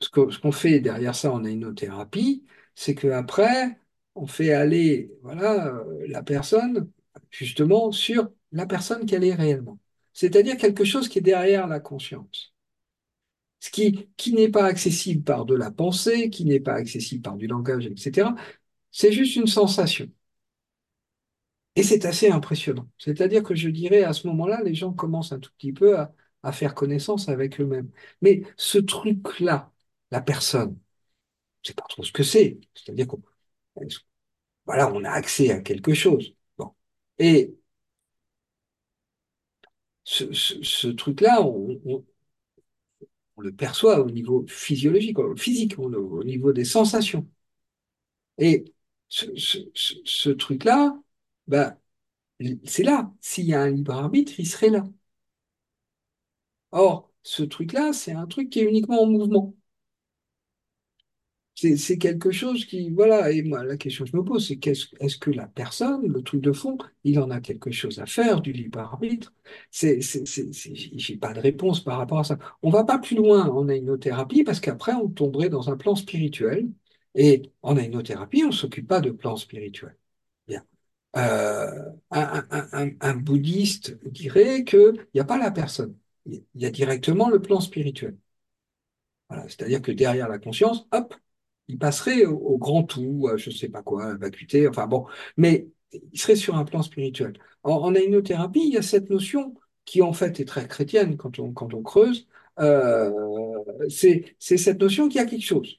ce 0.00 0.08
qu'on 0.10 0.52
fait 0.52 0.80
derrière 0.80 1.14
ça 1.14 1.32
en 1.32 1.44
hypnothérapie, 1.44 2.44
c'est 2.74 2.94
qu'après, 2.94 3.80
on 4.14 4.26
fait 4.26 4.52
aller 4.52 5.10
voilà, 5.22 5.68
euh, 5.76 6.06
la 6.08 6.22
personne 6.22 6.90
justement 7.30 7.92
sur 7.92 8.28
la 8.52 8.66
personne 8.66 9.06
qu'elle 9.06 9.24
est 9.24 9.34
réellement. 9.34 9.78
C'est-à-dire 10.12 10.56
quelque 10.56 10.84
chose 10.84 11.08
qui 11.08 11.18
est 11.18 11.22
derrière 11.22 11.66
la 11.66 11.80
conscience. 11.80 12.54
Ce 13.60 13.70
qui, 13.70 14.32
n'est 14.32 14.48
pas 14.50 14.64
accessible 14.66 15.24
par 15.24 15.44
de 15.44 15.54
la 15.54 15.70
pensée, 15.70 16.30
qui 16.30 16.44
n'est 16.44 16.60
pas 16.60 16.74
accessible 16.74 17.22
par 17.22 17.36
du 17.36 17.46
langage, 17.46 17.86
etc. 17.86 18.30
C'est 18.92 19.12
juste 19.12 19.36
une 19.36 19.46
sensation. 19.46 20.08
Et 21.74 21.82
c'est 21.82 22.04
assez 22.06 22.30
impressionnant. 22.30 22.88
C'est-à-dire 22.98 23.42
que 23.42 23.54
je 23.54 23.68
dirais 23.68 24.02
à 24.04 24.12
ce 24.12 24.26
moment-là, 24.28 24.62
les 24.64 24.74
gens 24.74 24.92
commencent 24.92 25.32
un 25.32 25.38
tout 25.38 25.50
petit 25.58 25.72
peu 25.72 25.98
à, 25.98 26.12
faire 26.52 26.74
connaissance 26.74 27.28
avec 27.28 27.60
eux-mêmes. 27.60 27.90
Mais 28.22 28.42
ce 28.56 28.78
truc-là, 28.78 29.72
la 30.12 30.20
personne. 30.20 30.78
Sais 31.62 31.74
pas 31.74 31.84
trop 31.88 32.04
ce 32.04 32.12
que 32.12 32.22
c'est. 32.22 32.58
C'est-à-dire 32.74 33.08
qu'on 33.08 33.22
voilà, 34.66 34.92
on 34.92 35.04
a 35.04 35.10
accès 35.10 35.50
à 35.50 35.60
quelque 35.60 35.94
chose. 35.94 36.34
Et 37.18 37.56
ce, 40.04 40.88
truc-là, 40.88 41.42
on, 41.42 42.04
le 43.38 43.52
perçoit 43.52 44.00
au 44.00 44.10
niveau 44.10 44.44
physiologique, 44.48 45.16
physique, 45.36 45.78
au, 45.78 46.24
niveau 46.24 46.52
des 46.52 46.64
sensations. 46.64 47.26
Et 48.38 48.64
ce, 49.08 50.30
truc-là, 50.30 50.98
ben, 51.46 51.76
c'est 52.64 52.82
là. 52.84 53.12
S'il 53.20 53.46
y 53.46 53.54
a 53.54 53.62
un 53.62 53.70
libre 53.70 53.92
arbitre, 53.94 54.38
il 54.40 54.46
serait 54.48 54.70
là. 54.70 54.84
Or, 56.70 57.10
ce 57.24 57.42
truc-là, 57.42 57.92
c'est 57.92 58.12
un 58.12 58.26
truc 58.26 58.50
qui 58.50 58.60
est 58.60 58.64
uniquement 58.68 59.02
en 59.02 59.06
mouvement. 59.06 59.54
C'est 61.58 61.96
quelque 61.96 62.30
chose 62.30 62.66
qui, 62.66 62.90
voilà, 62.90 63.30
et 63.32 63.42
moi, 63.42 63.64
la 63.64 63.78
question 63.78 64.04
que 64.04 64.10
je 64.10 64.16
me 64.16 64.22
pose, 64.22 64.46
c'est 64.46 64.56
qu'est-ce 64.58 64.88
est-ce 65.00 65.16
que 65.16 65.30
la 65.30 65.46
personne, 65.46 66.06
le 66.06 66.22
truc 66.22 66.42
de 66.42 66.52
fond, 66.52 66.76
il 67.02 67.18
en 67.18 67.30
a 67.30 67.40
quelque 67.40 67.70
chose 67.70 67.98
à 67.98 68.04
faire 68.04 68.42
du 68.42 68.52
libre 68.52 68.78
arbitre? 68.78 69.32
C'est, 69.70 70.00
j'ai 70.02 71.16
pas 71.16 71.32
de 71.32 71.40
réponse 71.40 71.82
par 71.82 71.96
rapport 71.96 72.18
à 72.18 72.24
ça. 72.24 72.38
On 72.62 72.68
va 72.68 72.84
pas 72.84 72.98
plus 72.98 73.16
loin 73.16 73.48
en 73.48 73.68
hypnothérapie 73.70 74.44
parce 74.44 74.60
qu'après, 74.60 74.92
on 74.92 75.08
tomberait 75.08 75.48
dans 75.48 75.70
un 75.70 75.78
plan 75.78 75.94
spirituel. 75.94 76.68
Et 77.14 77.50
en 77.62 77.76
hypnothérapie, 77.78 78.44
on 78.44 78.52
s'occupe 78.52 78.86
pas 78.88 79.00
de 79.00 79.10
plan 79.10 79.36
spirituel. 79.36 79.96
Bien. 80.46 80.62
Euh, 81.16 81.92
un, 82.10 83.14
bouddhiste 83.16 83.98
dirait 84.10 84.64
qu'il 84.64 85.06
n'y 85.14 85.20
a 85.20 85.24
pas 85.24 85.38
la 85.38 85.50
personne, 85.50 85.96
il 86.26 86.44
y 86.54 86.66
a 86.66 86.70
directement 86.70 87.30
le 87.30 87.40
plan 87.40 87.60
spirituel. 87.60 88.18
Voilà, 89.28 89.44
c'est-à-dire 89.48 89.82
que 89.82 89.92
derrière 89.92 90.28
la 90.28 90.38
conscience, 90.38 90.86
hop, 90.92 91.14
il 91.68 91.78
passerait 91.78 92.24
au, 92.26 92.58
grand 92.58 92.84
tout, 92.84 93.28
je 93.36 93.50
ne 93.50 93.54
sais 93.54 93.68
pas 93.68 93.82
quoi, 93.82 94.06
à 94.06 94.14
vacuité, 94.16 94.68
enfin 94.68 94.86
bon, 94.86 95.06
mais 95.36 95.68
il 96.12 96.20
serait 96.20 96.36
sur 96.36 96.56
un 96.56 96.64
plan 96.64 96.82
spirituel. 96.82 97.34
En, 97.62 97.94
hypnothérapie, 97.94 98.62
il 98.66 98.74
y 98.74 98.76
a 98.78 98.82
cette 98.82 99.10
notion 99.10 99.54
qui 99.84 100.02
en 100.02 100.12
fait 100.12 100.40
est 100.40 100.44
très 100.44 100.66
chrétienne 100.68 101.16
quand 101.16 101.38
on, 101.38 101.52
quand 101.52 101.74
on 101.74 101.82
creuse, 101.82 102.28
Euh, 102.58 103.10
c'est 103.88 104.34
c'est 104.38 104.56
cette 104.56 104.80
notion 104.80 105.08
qu'il 105.08 105.16
y 105.20 105.24
a 105.24 105.26
quelque 105.26 105.44
chose. 105.44 105.78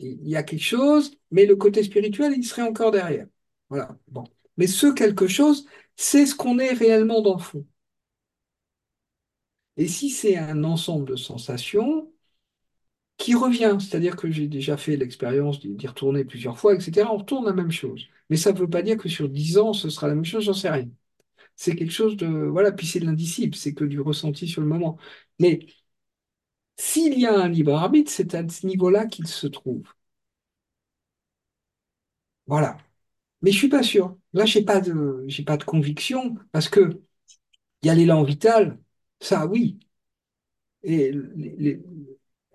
Il 0.00 0.28
y 0.28 0.36
a 0.36 0.42
quelque 0.44 0.62
chose, 0.64 1.12
mais 1.30 1.46
le 1.46 1.56
côté 1.56 1.82
spirituel, 1.82 2.34
il 2.36 2.44
serait 2.44 2.62
encore 2.62 2.90
derrière. 2.92 3.26
Voilà. 3.70 3.98
Bon. 4.08 4.24
Mais 4.56 4.66
ce 4.66 4.86
quelque 4.92 5.28
chose, 5.28 5.66
c'est 5.96 6.26
ce 6.26 6.34
qu'on 6.34 6.58
est 6.58 6.72
réellement 6.72 7.22
dans 7.22 7.34
le 7.36 7.42
fond. 7.42 7.66
Et 9.78 9.88
si 9.88 10.10
c'est 10.10 10.36
un 10.36 10.62
ensemble 10.64 11.06
de 11.08 11.16
sensations 11.16 12.12
qui 13.18 13.34
revient, 13.36 13.78
c'est-à-dire 13.80 14.16
que 14.16 14.30
j'ai 14.32 14.48
déjà 14.48 14.78
fait 14.78 14.96
l'expérience 14.98 15.60
d'y 15.60 15.88
retourner 15.88 16.24
plusieurs 16.24 16.58
fois, 16.58 16.74
etc., 16.76 17.12
on 17.14 17.18
retourne 17.18 17.46
la 17.46 17.54
même 17.54 17.72
chose. 17.72 18.06
Mais 18.30 18.38
ça 18.38 18.52
ne 18.52 18.58
veut 18.58 18.70
pas 18.70 18.82
dire 18.82 18.98
que 18.98 19.08
sur 19.10 19.28
dix 19.30 19.58
ans, 19.58 19.74
ce 19.74 19.90
sera 19.90 20.08
la 20.08 20.16
même 20.16 20.24
chose, 20.26 20.44
j'en 20.44 20.54
sais 20.54 20.70
rien. 20.70 20.88
C'est 21.56 21.76
quelque 21.76 21.92
chose 21.92 22.16
de... 22.16 22.26
Voilà, 22.28 22.72
puis 22.72 22.86
c'est 22.86 23.00
de 23.00 23.06
l'indicible, 23.06 23.54
c'est 23.56 23.74
que 23.74 23.84
du 23.84 24.00
ressenti 24.00 24.48
sur 24.48 24.62
le 24.62 24.68
moment. 24.68 24.98
Mais 25.40 25.60
s'il 26.78 27.18
y 27.18 27.26
a 27.26 27.38
un 27.38 27.48
libre 27.48 27.74
arbitre, 27.74 28.10
c'est 28.10 28.34
à 28.34 28.48
ce 28.48 28.66
niveau-là 28.66 29.04
qu'il 29.06 29.26
se 29.26 29.46
trouve. 29.46 29.82
Voilà. 32.46 32.78
Mais 33.42 33.52
je 33.52 33.58
suis 33.58 33.68
pas 33.68 33.82
sûr. 33.84 34.16
Là, 34.34 34.46
j'ai 34.46 34.64
pas 34.64 34.80
de, 34.80 35.26
pas 35.46 35.56
de 35.56 35.64
conviction 35.64 36.36
parce 36.52 36.68
que 36.68 37.02
il 37.82 37.88
y 37.88 37.90
a 37.90 37.94
l'élan 37.94 38.22
vital, 38.24 38.78
ça 39.20 39.46
oui. 39.46 39.78
Et 40.82 41.12
les- 41.36 41.80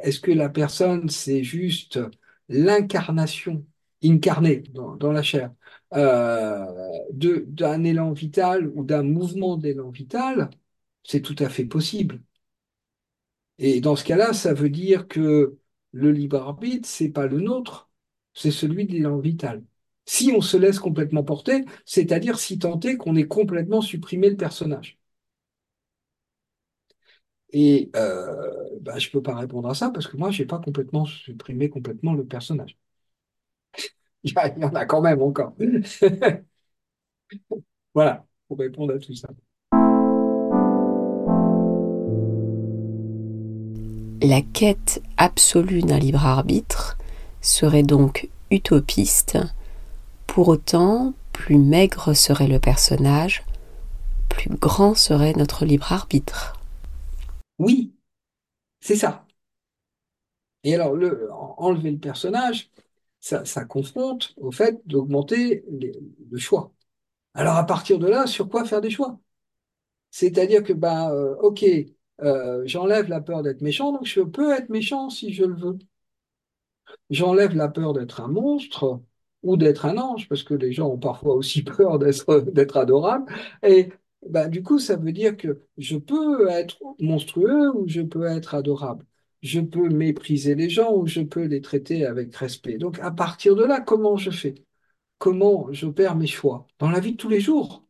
est-ce 0.04 0.20
que 0.20 0.32
la 0.32 0.50
personne, 0.50 1.10
c'est 1.10 1.44
juste 1.44 2.00
l'incarnation, 2.50 3.66
incarnée 4.04 4.63
dans, 4.74 5.12
la 5.12 5.24
chair, 5.24 5.54
euh, 5.94 6.66
d'un 7.12 7.84
élan 7.84 8.12
vital 8.13 8.68
ou 8.76 8.84
d'un 8.84 9.04
mouvement 9.04 9.58
d'élan 9.58 9.89
vital? 9.92 10.50
C'est 11.04 11.22
tout 11.22 11.36
à 11.39 11.50
fait 11.50 11.66
possible. 11.66 12.22
Et 13.58 13.82
dans 13.82 13.96
ce 13.96 14.04
cas-là, 14.04 14.34
ça 14.34 14.54
veut 14.54 14.70
dire 14.70 15.08
que 15.08 15.58
le 15.92 16.12
libre 16.12 16.38
arbitre, 16.42 16.88
c'est 16.88 17.10
pas 17.10 17.28
le 17.28 17.39
nôtre, 17.39 17.89
c'est 18.34 18.52
celui 18.52 18.86
de 18.86 18.94
l'élan 18.94 19.20
vital. 19.20 19.63
Si 20.06 20.32
on 20.36 20.42
se 20.42 20.58
laisse 20.58 20.80
complètement 20.80 21.24
porter, 21.24 21.63
c'est-à-dire 21.86 22.39
si 22.39 22.60
tant 22.60 22.80
qu'on 22.80 23.16
ait 23.16 23.28
complètement 23.28 23.82
supprimé 23.82 24.30
le 24.30 24.38
personnage. 24.38 25.00
Et 27.54 27.92
euh, 27.96 28.80
bah, 28.82 29.00
je 29.00 29.10
peux 29.10 29.22
pas 29.22 29.36
répondre 29.36 29.70
à 29.70 29.76
ça 29.76 29.89
parce 29.92 30.08
que 30.08 30.18
moi, 30.18 30.32
j'ai 30.32 30.46
pas 30.46 30.60
complètement 30.60 31.06
supprimé 31.06 31.70
complètement 31.70 32.13
le 32.13 32.26
personnage. 32.26 32.78
Il 34.24 34.32
y 34.34 34.66
en 34.66 34.74
a 34.76 34.86
quand 34.86 35.02
même 35.02 35.22
encore. 35.22 35.56
Voilà, 37.94 38.26
pour 38.48 38.60
répondre 38.60 38.94
à 38.94 39.00
tout 39.00 39.13
ça. 39.16 39.30
La 44.22 44.42
quête 44.42 45.02
absolue 45.18 45.82
d'un 45.82 46.00
libre 46.00 46.26
arbitre 46.26 46.98
serait 47.42 47.84
donc 47.84 48.30
utopiste. 48.52 49.38
Pour 50.28 50.48
autant, 50.48 51.13
plus 51.34 51.58
maigre 51.58 52.13
serait 52.13 52.48
le 52.48 52.60
personnage, 52.60 53.44
plus 54.30 54.50
grand 54.50 54.96
serait 54.96 55.34
notre 55.34 55.66
libre 55.66 55.92
arbitre. 55.92 56.56
Oui, 57.60 57.96
c'est 58.82 58.96
ça. 58.98 59.28
Et 60.63 60.76
alors, 60.76 60.96
le, 60.96 61.32
en- 61.32 61.56
enlever 61.58 61.92
le 61.92 62.00
personnage, 62.00 62.70
ça, 63.20 63.44
confronte 63.66 64.34
au 64.38 64.52
fait 64.52 64.82
d'augmenter 64.86 65.63
le 66.32 66.38
choix. 66.38 66.74
Alors, 67.36 67.56
à 67.58 67.66
partir 67.66 68.00
de 68.00 68.08
là, 68.08 68.28
sur 68.28 68.50
quoi 68.50 68.66
faire 68.66 68.82
des 68.82 68.92
choix? 68.92 69.20
C'est-à-dire 70.12 70.63
que, 70.63 70.74
bah, 70.74 71.13
ok, 71.42 71.66
euh, 72.24 72.63
j'enlève 72.66 73.10
la 73.10 73.22
peur 73.22 73.44
d'être 73.44 73.62
méchant, 73.62 73.92
donc 73.94 74.06
je 74.06 74.22
peux 74.22 74.54
être 74.54 74.70
méchant 74.70 75.10
si 75.10 75.34
je 75.34 75.46
le 75.46 75.56
veux. 75.56 75.78
J'enlève 77.10 77.56
la 77.56 77.68
peur 77.70 77.94
d'être 77.94 78.22
un 78.22 78.28
monstre 78.28 79.02
ou 79.44 79.58
d'être 79.58 79.86
un 79.86 79.98
ange, 79.98 80.28
parce 80.30 80.44
que 80.44 80.54
les 80.54 80.72
gens 80.72 80.88
ont 80.89 80.98
parfois 81.00 81.36
aussi 81.36 81.63
peur 81.63 82.00
d'être 82.00 82.39
d'être 82.52 82.78
adorables. 82.78 83.32
Et 83.63 83.92
bah, 84.29 84.47
du 84.47 84.63
coup, 84.63 84.79
ça 84.79 84.95
veut 84.97 85.12
dire 85.12 85.38
que 85.38 85.65
je 85.77 85.97
peux 85.97 86.49
être 86.49 86.77
monstrueux 86.99 87.71
ou 87.75 87.88
je 87.88 88.01
peux 88.01 88.25
être 88.25 88.55
adorable. 88.55 89.05
Je 89.41 89.59
peux 89.59 89.89
mépriser 89.89 90.55
les 90.55 90.69
gens 90.69 90.93
ou 90.95 91.05
je 91.07 91.21
peux 91.21 91.45
les 91.45 91.62
traiter 91.62 92.05
avec 92.05 92.36
respect. 92.36 92.77
Donc, 92.77 92.99
à 92.99 93.12
partir 93.12 93.55
de 93.55 93.63
là, 93.63 93.81
comment 93.81 94.17
je 94.17 94.31
fais? 94.31 94.55
Comment 95.19 95.71
j'opère 95.73 96.15
mes 96.15 96.27
choix? 96.27 96.67
Dans 96.79 96.89
la 96.91 96.99
vie 96.99 97.13
de 97.13 97.17
tous 97.17 97.29
les 97.29 97.41
jours. 97.41 97.86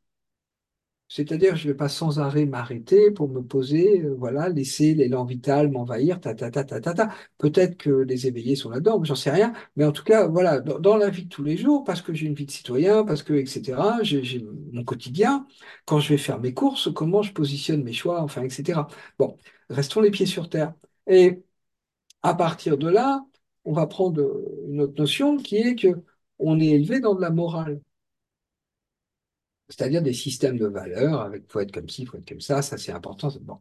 C'est-à-dire, 1.13 1.55
je 1.55 1.67
ne 1.67 1.73
vais 1.73 1.77
pas 1.77 1.89
sans 1.89 2.19
arrêt 2.19 2.45
m'arrêter 2.47 3.11
pour 3.11 3.29
me 3.29 3.41
poser, 3.43 4.01
euh, 4.01 4.15
voilà, 4.17 4.49
laisser 4.49 4.95
l'élan 4.95 5.25
vital 5.25 5.69
m'envahir, 5.69 6.19
ta, 6.19 6.33
ta, 6.33 6.49
ta, 6.49 6.63
ta, 6.63 6.79
ta, 6.81 6.93
ta. 6.95 7.09
Peut-être 7.37 7.77
que 7.77 7.91
les 7.91 8.25
éveillés 8.25 8.55
sont 8.55 8.71
là-dedans, 8.71 9.03
j'en 9.03 9.13
sais 9.13 9.29
rien. 9.29 9.53
Mais 9.75 9.85
en 9.85 9.91
tout 9.91 10.03
cas, 10.03 10.27
voilà, 10.27 10.59
dans, 10.59 10.97
la 10.97 11.09
vie 11.11 11.25
de 11.25 11.29
tous 11.29 11.43
les 11.43 11.55
jours, 11.55 11.83
parce 11.83 12.01
que 12.01 12.15
j'ai 12.15 12.25
une 12.25 12.33
vie 12.33 12.47
de 12.47 12.51
citoyen, 12.51 13.03
parce 13.05 13.21
que, 13.21 13.33
etc., 13.33 13.79
j'ai 14.01 14.43
mon 14.71 14.83
quotidien, 14.83 15.45
quand 15.85 15.99
je 15.99 16.09
vais 16.09 16.17
faire 16.17 16.39
mes 16.39 16.53
courses, 16.55 16.91
comment 16.91 17.21
je 17.21 17.31
positionne 17.31 17.83
mes 17.83 17.93
choix, 17.93 18.21
enfin, 18.23 18.41
etc. 18.43 18.87
Bon, 19.19 19.37
restons 19.69 20.01
les 20.01 20.09
pieds 20.11 20.25
sur 20.25 20.49
terre. 20.49 20.73
Et 21.05 21.43
à 22.23 22.35
partir 22.35 22.77
de 22.77 22.89
là, 22.89 23.25
on 23.65 23.73
va 23.73 23.87
prendre 23.87 24.21
une 24.67 24.81
autre 24.81 24.95
notion 24.99 25.37
qui 25.37 25.57
est 25.57 25.75
que 25.75 25.89
on 26.39 26.59
est 26.59 26.67
élevé 26.67 26.99
dans 26.99 27.15
de 27.15 27.21
la 27.21 27.29
morale 27.31 27.81
c'est-à-dire 29.77 30.01
des 30.03 30.13
systèmes 30.13 30.57
de 30.57 30.67
valeurs 30.67 31.21
avec 31.21 31.51
faut 31.51 31.59
être 31.59 31.71
comme 31.73 31.89
ci, 31.89 32.05
faut 32.05 32.17
être 32.17 32.27
comme 32.29 32.41
ça, 32.41 32.61
ça 32.61 32.77
c'est 32.77 32.91
important. 32.91 33.29
Bon. 33.41 33.59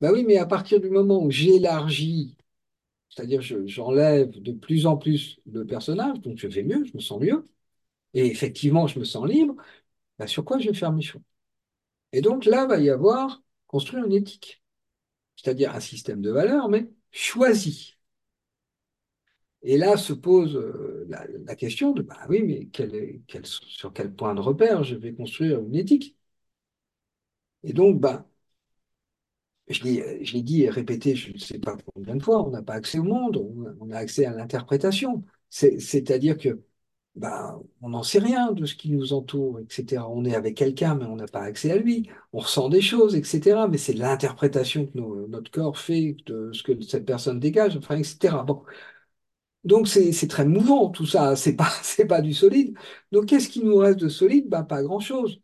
Bah 0.00 0.10
oui, 0.12 0.24
mais 0.26 0.36
à 0.36 0.46
partir 0.46 0.80
du 0.80 0.90
moment 0.90 1.22
où 1.22 1.30
j'élargis, 1.30 2.36
c'est-à-dire 3.10 3.42
je- 3.42 3.66
j'enlève 3.66 4.30
de 4.40 4.52
plus 4.52 4.86
en 4.86 4.96
plus 4.98 5.40
le 5.46 5.66
personnage, 5.66 6.20
donc 6.20 6.38
je 6.38 6.48
vais 6.48 6.62
mieux, 6.64 6.84
je 6.84 6.94
me 6.94 7.00
sens 7.00 7.20
mieux, 7.20 7.44
et 8.14 8.26
effectivement 8.26 8.86
je 8.86 8.98
me 9.00 9.04
sens 9.04 9.26
libre, 9.28 9.56
bah 10.18 10.26
sur 10.28 10.44
quoi 10.44 10.58
je 10.58 10.68
vais 10.68 10.74
faire 10.74 10.92
mes 10.92 11.02
choix? 11.02 11.22
Et 12.12 12.22
donc 12.22 12.46
là, 12.46 12.66
va 12.66 12.80
y 12.80 12.90
avoir 12.90 13.42
construire 13.68 14.04
une 14.06 14.14
éthique, 14.14 14.62
c'est-à-dire 15.36 15.74
un 15.74 15.80
système 15.80 16.22
de 16.22 16.30
valeurs, 16.30 16.68
mais 16.68 16.90
choisi. 17.12 17.96
Et 19.64 19.78
là 19.78 19.96
se 19.96 20.12
pose 20.12 20.56
euh, 20.56 21.06
la, 21.08 21.56
question 21.56 21.92
de, 21.92 22.02
bah 22.02 22.18
oui, 22.28 22.42
mais 22.42 22.68
sur 23.44 23.92
quel 23.92 24.14
point 24.14 24.34
de 24.34 24.40
repère 24.40 24.84
je 24.84 24.94
vais 24.96 25.12
construire 25.14 25.60
une 25.60 25.74
éthique? 25.74 26.16
Et 27.64 27.72
donc, 27.72 28.00
bah, 28.00 28.28
Je 29.68 29.82
l'ai, 29.84 30.42
dit 30.42 30.62
et 30.62 30.70
répété, 30.70 31.14
je 31.16 31.32
ne 31.32 31.38
sais 31.38 31.58
pas 31.58 31.76
combien 31.94 32.16
de 32.16 32.22
fois, 32.22 32.46
on 32.46 32.50
n'a 32.50 32.62
pas 32.62 32.74
accès 32.74 32.98
au 32.98 33.02
monde, 33.04 33.38
on 33.80 33.90
a, 33.90 33.96
accès 33.96 34.26
à 34.26 34.32
l'interprétation. 34.32 35.24
C'est, 35.48 35.78
c'est-à-dire 35.80 36.36
que 36.36 36.62
bah, 37.16 37.58
on 37.80 37.90
n'en 37.90 38.02
sait 38.02 38.18
rien 38.18 38.52
de 38.52 38.66
ce 38.66 38.74
qui 38.74 38.90
nous 38.90 39.12
entoure, 39.14 39.60
etc. 39.60 40.04
On 40.10 40.24
est 40.24 40.34
avec 40.34 40.56
quelqu'un, 40.56 40.96
mais 40.96 41.06
on 41.06 41.16
n'a 41.16 41.26
pas 41.26 41.42
accès 41.42 41.70
à 41.72 41.76
lui. 41.78 42.10
On 42.32 42.40
ressent 42.40 42.68
des 42.68 42.82
choses, 42.82 43.14
etc. 43.16 43.68
Mais 43.70 43.78
c'est 43.78 43.94
l'interprétation 43.94 44.86
que 44.86 44.98
notre 45.28 45.50
corps 45.50 45.78
fait 45.78 46.16
de 46.26 46.52
ce 46.52 46.62
que 46.62 46.80
cette 46.82 47.06
personne 47.06 47.40
dégage, 47.40 47.76
etc. 47.76 48.44
Bon. 48.46 48.62
Donc 49.64 49.88
c'est, 49.88 50.12
très 50.28 50.44
mouvant 50.44 50.90
tout 50.90 51.06
ça, 51.06 51.36
c'est 51.36 51.56
pas, 51.56 51.70
c'est 51.82 52.06
pas 52.06 52.20
du 52.20 52.34
solide. 52.34 52.76
Donc 53.12 53.26
qu'est-ce 53.26 53.48
qui 53.48 53.64
nous 53.64 53.76
reste 53.76 53.98
de 54.00 54.08
solide? 54.08 54.48
Bah, 54.48 54.62
pas 54.64 54.82
grand-chose. 54.82 55.40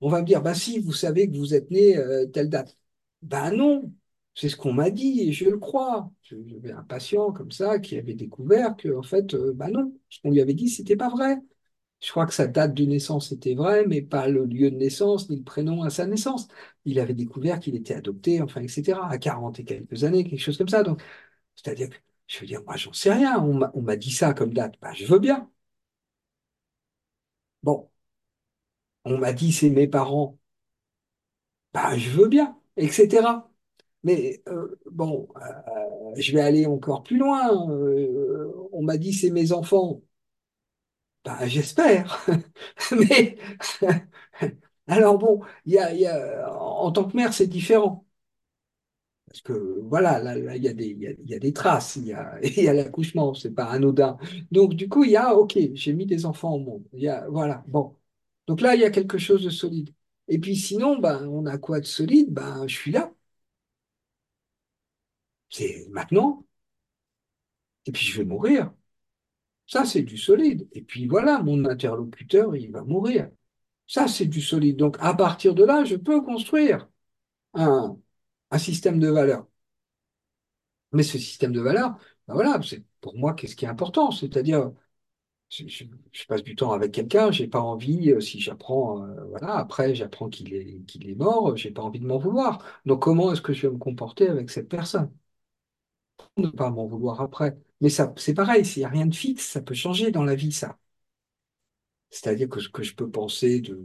On 0.00 0.08
va 0.08 0.20
me 0.20 0.26
dire, 0.26 0.42
bah 0.42 0.54
si, 0.54 0.78
vous 0.80 0.92
savez 0.92 1.30
que 1.30 1.36
vous 1.36 1.54
êtes 1.54 1.70
né 1.70 1.96
euh, 1.96 2.26
telle 2.26 2.50
date. 2.50 2.76
Ben 3.22 3.50
non, 3.52 3.92
c'est 4.34 4.48
ce 4.48 4.56
qu'on 4.56 4.72
m'a 4.72 4.90
dit 4.90 5.20
et 5.22 5.32
je 5.32 5.46
le 5.48 5.58
crois. 5.58 6.10
J'avais 6.22 6.72
un 6.72 6.82
patient 6.82 7.32
comme 7.32 7.50
ça 7.52 7.78
qui 7.78 7.96
avait 7.96 8.14
découvert 8.14 8.76
que, 8.76 8.94
en 8.96 9.02
fait, 9.02 9.34
euh, 9.34 9.52
ben 9.54 9.70
non, 9.70 9.94
ce 10.10 10.20
qu'on 10.20 10.30
lui 10.30 10.40
avait 10.40 10.54
dit, 10.54 10.68
c'était 10.68 10.96
pas 10.96 11.08
vrai. 11.08 11.38
Je 12.00 12.10
crois 12.10 12.26
que 12.26 12.34
sa 12.34 12.46
date 12.46 12.74
de 12.74 12.84
naissance 12.84 13.32
était 13.32 13.54
vraie, 13.54 13.86
mais 13.86 14.02
pas 14.02 14.28
le 14.28 14.44
lieu 14.44 14.70
de 14.70 14.76
naissance 14.76 15.30
ni 15.30 15.36
le 15.38 15.42
prénom 15.44 15.82
à 15.82 15.90
sa 15.90 16.06
naissance. 16.06 16.48
Il 16.84 17.00
avait 17.00 17.14
découvert 17.14 17.60
qu'il 17.60 17.74
était 17.76 17.94
adopté, 17.94 18.42
enfin, 18.42 18.60
etc., 18.62 19.08
à 19.08 19.18
40 19.18 19.60
et 19.60 19.64
quelques 19.64 20.04
années, 20.04 20.24
quelque 20.24 20.40
chose 20.40 20.58
comme 20.58 20.68
ça. 20.68 20.82
Donc, 20.82 21.02
c'est-à-dire 21.56 21.90
que, 21.90 21.96
je 22.26 22.40
veux 22.40 22.46
dire, 22.46 22.62
moi, 22.64 22.76
j'en 22.76 22.92
sais 22.92 23.12
rien. 23.12 23.38
On 23.42 23.82
m'a 23.82 23.96
dit 23.96 24.10
ça 24.12 24.34
comme 24.34 24.52
date. 24.54 24.74
Ben, 24.80 24.92
je 24.94 25.06
veux 25.06 25.18
bien. 25.18 25.50
Bon, 27.62 27.90
on 29.06 29.16
m'a 29.18 29.32
dit 29.32 29.50
c'est 29.52 29.70
mes 29.70 29.88
parents. 29.88 30.38
Ben, 31.72 31.96
je 31.98 32.10
veux 32.10 32.28
bien, 32.28 32.58
etc. 32.76 33.50
Mais 34.04 34.42
euh, 34.48 34.78
bon, 34.90 35.28
euh, 35.36 36.14
je 36.16 36.32
vais 36.32 36.40
aller 36.42 36.66
encore 36.66 37.02
plus 37.02 37.18
loin. 37.18 37.70
Euh, 37.70 38.52
on 38.72 38.82
m'a 38.82 38.96
dit 38.98 39.12
c'est 39.12 39.30
mes 39.30 39.52
enfants. 39.52 40.02
Ben, 41.24 41.46
j'espère. 41.46 42.26
Mais 42.92 43.38
alors 44.88 45.18
bon, 45.18 45.40
en 46.58 46.92
tant 46.92 47.04
que 47.08 47.16
mère, 47.16 47.32
c'est 47.34 47.46
différent. 47.46 48.03
Parce 49.34 49.42
que 49.42 49.80
voilà, 49.82 50.20
là, 50.20 50.36
là, 50.36 50.56
il 50.56 50.62
y 50.62 50.68
a 50.68 50.72
des, 50.74 50.86
il 50.90 51.02
y 51.02 51.32
y 51.32 51.34
a 51.34 51.40
des 51.40 51.52
traces, 51.52 51.96
il 51.96 52.06
y 52.06 52.12
a, 52.12 52.34
a 52.70 52.72
l'accouchement, 52.72 53.34
c'est 53.34 53.50
pas 53.52 53.66
anodin. 53.66 54.16
Donc 54.52 54.74
du 54.74 54.88
coup, 54.88 55.02
il 55.04 55.10
y 55.10 55.16
a, 55.16 55.34
ok, 55.34 55.58
j'ai 55.74 55.92
mis 55.92 56.06
des 56.06 56.24
enfants 56.24 56.54
au 56.54 56.60
monde. 56.60 56.84
Y 56.92 57.08
a, 57.08 57.28
voilà, 57.28 57.64
bon. 57.66 57.96
Donc 58.46 58.60
là, 58.60 58.76
il 58.76 58.80
y 58.82 58.84
a 58.84 58.90
quelque 58.90 59.18
chose 59.18 59.42
de 59.44 59.50
solide. 59.50 59.90
Et 60.28 60.38
puis 60.38 60.54
sinon, 60.56 60.98
ben, 61.00 61.26
on 61.28 61.46
a 61.46 61.58
quoi 61.58 61.80
de 61.80 61.86
solide? 61.86 62.32
Ben, 62.32 62.66
je 62.68 62.76
suis 62.76 62.92
là. 62.92 63.12
c'est 65.48 65.86
maintenant, 65.90 66.44
et 67.86 67.92
puis 67.92 68.04
je 68.04 68.18
vais 68.18 68.24
mourir. 68.24 68.72
Ça, 69.66 69.84
c'est 69.84 70.02
du 70.02 70.18
solide. 70.18 70.68
Et 70.72 70.82
puis 70.82 71.06
voilà, 71.08 71.42
mon 71.42 71.64
interlocuteur, 71.66 72.56
il 72.56 72.70
va 72.72 72.82
mourir. 72.84 73.30
Ça, 73.88 74.08
c'est 74.08 74.26
du 74.26 74.42
solide. 74.42 74.76
Donc, 74.78 74.96
à 75.00 75.14
partir 75.14 75.54
de 75.54 75.64
là, 75.64 75.84
je 75.84 75.96
peux 75.96 76.22
construire 76.22 76.88
un, 77.54 77.98
un 78.54 78.58
système 78.58 78.98
de 79.00 79.08
valeurs. 79.10 79.46
Mais 80.92 81.02
ce 81.02 81.18
système 81.18 81.52
de 81.52 81.60
valeurs, 81.60 81.96
ben 82.28 82.34
voilà, 82.34 82.60
c'est 82.62 82.84
pour 83.00 83.16
moi 83.16 83.34
qu'est-ce 83.34 83.56
qui 83.56 83.64
est 83.64 83.68
important? 83.68 84.10
C'est-à-dire, 84.10 84.72
je, 85.50 85.84
passe 86.28 86.42
du 86.42 86.56
temps 86.56 86.72
avec 86.72 86.92
quelqu'un, 86.92 87.30
j'ai 87.32 87.48
pas 87.48 87.60
envie, 87.60 88.12
euh, 88.12 88.20
si 88.20 88.40
j'apprends, 88.40 89.04
euh, 89.04 89.24
voilà, 89.30 89.56
après 89.56 89.94
j'apprends 89.94 90.28
qu'il 90.30 90.54
est, 90.54 90.84
qu'il 90.86 91.08
est 91.10 91.14
mort, 91.16 91.56
j'ai 91.56 91.70
pas 91.72 91.82
envie 91.82 92.00
de 92.00 92.06
m'en 92.06 92.18
vouloir. 92.18 92.64
Donc, 92.86 93.02
comment 93.02 93.32
est-ce 93.32 93.42
que 93.42 93.52
je 93.54 93.66
vais 93.68 93.74
me 93.74 93.78
comporter 93.78 94.28
avec 94.28 94.50
cette 94.50 94.68
personne? 94.68 95.10
ne 96.36 96.48
pas 96.48 96.70
m'en 96.70 96.86
vouloir 96.86 97.20
après. 97.20 97.56
Mais 97.80 97.88
ça, 97.88 98.12
c'est 98.16 98.34
pareil, 98.34 98.64
s'il 98.64 98.80
n'y 98.80 98.86
a 98.86 98.88
rien 98.88 99.06
de 99.06 99.14
fixe, 99.14 99.46
ça 99.50 99.60
peut 99.62 99.74
changer 99.74 100.10
dans 100.10 100.24
la 100.24 100.34
vie, 100.34 100.52
ça. 100.52 100.78
C'est-à-dire 102.10 102.48
que 102.48 102.60
ce 102.60 102.68
que 102.70 102.82
je 102.82 102.94
peux 102.94 103.10
penser 103.10 103.60
de, 103.60 103.78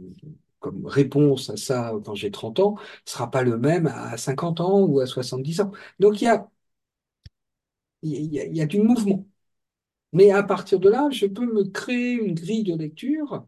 comme 0.60 0.86
réponse 0.86 1.50
à 1.50 1.56
ça 1.56 1.92
quand 2.04 2.14
j'ai 2.14 2.30
30 2.30 2.60
ans 2.60 2.74
ne 2.74 3.10
sera 3.10 3.30
pas 3.30 3.42
le 3.42 3.58
même 3.58 3.86
à 3.88 4.16
50 4.16 4.60
ans 4.60 4.80
ou 4.82 5.00
à 5.00 5.06
70 5.06 5.60
ans. 5.62 5.72
Donc 5.98 6.20
il 6.22 6.24
y 6.26 6.28
a, 6.28 6.48
il 8.02 8.56
y 8.56 8.60
a, 8.62 8.66
du 8.66 8.80
mouvement. 8.80 9.26
Mais 10.12 10.32
à 10.32 10.42
partir 10.44 10.80
de 10.80 10.90
là, 10.90 11.08
je 11.12 11.26
peux 11.26 11.46
me 11.46 11.64
créer 11.64 12.14
une 12.14 12.34
grille 12.34 12.64
de 12.64 12.76
lecture, 12.76 13.46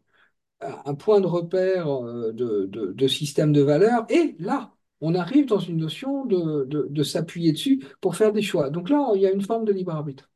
un 0.60 0.94
point 0.96 1.20
de 1.20 1.26
repère 1.28 1.88
euh, 1.90 2.32
de, 2.32 3.08
système 3.08 3.52
de 3.52 3.62
valeurs, 3.62 4.06
et 4.10 4.36
là, 4.40 4.74
on 5.02 5.14
arrive 5.16 5.46
dans 5.46 5.60
une 5.60 5.78
notion 5.78 6.26
de, 6.26 6.64
de, 6.66 7.04
s'appuyer 7.04 7.52
dessus 7.52 7.84
pour 8.00 8.16
faire 8.16 8.32
des 8.32 8.42
choix. 8.42 8.70
Donc 8.70 8.90
là, 8.90 9.12
il 9.16 9.22
y 9.22 9.26
a 9.28 9.32
une 9.32 9.42
forme 9.42 9.66
de 9.66 9.72
libre 9.72 9.92
arbitre. 9.92 10.31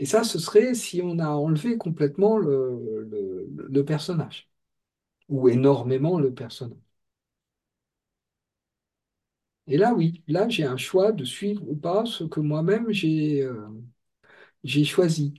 Et 0.00 0.06
ça, 0.06 0.24
ce 0.24 0.38
serait 0.40 0.74
si 0.74 1.00
on 1.02 1.18
a 1.20 1.28
enlevé 1.28 1.78
complètement 1.78 2.38
le, 2.38 3.84
personnage, 3.86 4.50
ou 5.28 5.48
énormément 5.48 6.20
le 6.20 6.34
personnage. 6.34 6.78
Et 9.66 9.76
là, 9.78 9.94
oui, 9.94 10.22
là, 10.28 10.48
j'ai 10.50 10.64
un 10.64 10.76
choix 10.76 11.12
de 11.12 11.24
suivre 11.24 11.62
ou 11.68 11.74
pas 11.76 12.04
ce 12.06 12.24
que 12.24 12.40
moi-même 12.40 12.90
j'ai 12.90 13.42
euh, 13.42 13.68
j'ai 14.64 14.84
choisi. 14.84 15.34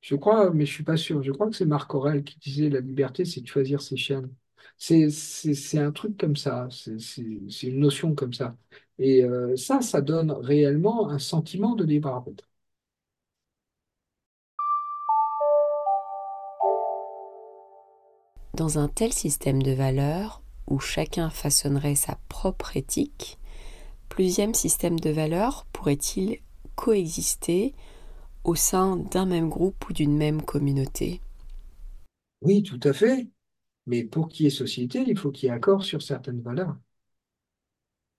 Je 0.00 0.16
crois, 0.16 0.50
mais 0.52 0.66
je 0.66 0.72
suis 0.72 0.84
pas 0.84 0.96
sûr. 0.96 1.22
Je 1.22 1.30
crois 1.32 1.48
que 1.48 1.56
c'est 1.56 1.64
Marc 1.64 1.94
Aurel 1.94 2.24
qui 2.24 2.38
disait 2.38 2.68
la 2.70 2.80
liberté, 2.80 3.24
c'est 3.24 3.40
de 3.40 3.46
choisir 3.46 3.80
ses 3.80 3.96
chaînes. 3.96 4.30
C'est 4.78 5.78
un 5.78 5.92
truc 5.92 6.16
comme 6.18 6.36
ça, 6.36 6.68
c'est 6.70 7.62
une 7.68 7.78
notion 7.80 8.14
comme 8.14 8.32
ça. 8.32 8.56
Et 8.98 9.22
euh, 9.24 9.56
ça, 9.56 9.80
ça 9.80 10.00
donne 10.00 10.32
réellement 10.32 11.08
un 11.08 11.18
sentiment 11.18 11.74
de 11.76 11.84
libre. 11.84 12.24
Dans 18.54 18.78
un 18.78 18.88
tel 18.88 19.12
système 19.12 19.62
de 19.62 19.72
valeurs 19.72 20.42
où 20.66 20.78
chacun 20.80 21.28
façonnerait 21.28 21.94
sa 21.94 22.16
propre 22.30 22.78
éthique, 22.78 23.38
plusieurs 24.08 24.56
systèmes 24.56 25.00
de 25.00 25.10
valeurs 25.10 25.66
pourraient-ils 25.72 26.40
coexister 26.76 27.74
au 28.44 28.54
sein 28.56 28.96
d'un 28.96 29.26
même 29.26 29.50
groupe 29.50 29.88
ou 29.90 29.94
d'une 29.94 30.16
même 30.16 30.42
communauté? 30.42 31.20
Oui, 32.42 32.62
tout 32.62 32.78
à 32.84 32.92
fait. 32.92 33.28
Mais 33.86 34.04
pour 34.04 34.28
qu'il 34.28 34.44
y 34.44 34.48
ait 34.48 34.50
société, 34.50 35.04
il 35.08 35.18
faut 35.18 35.30
qu'il 35.32 35.48
y 35.48 35.52
ait 35.52 35.54
accord 35.54 35.84
sur 35.84 36.02
certaines 36.02 36.42
valeurs. 36.42 36.76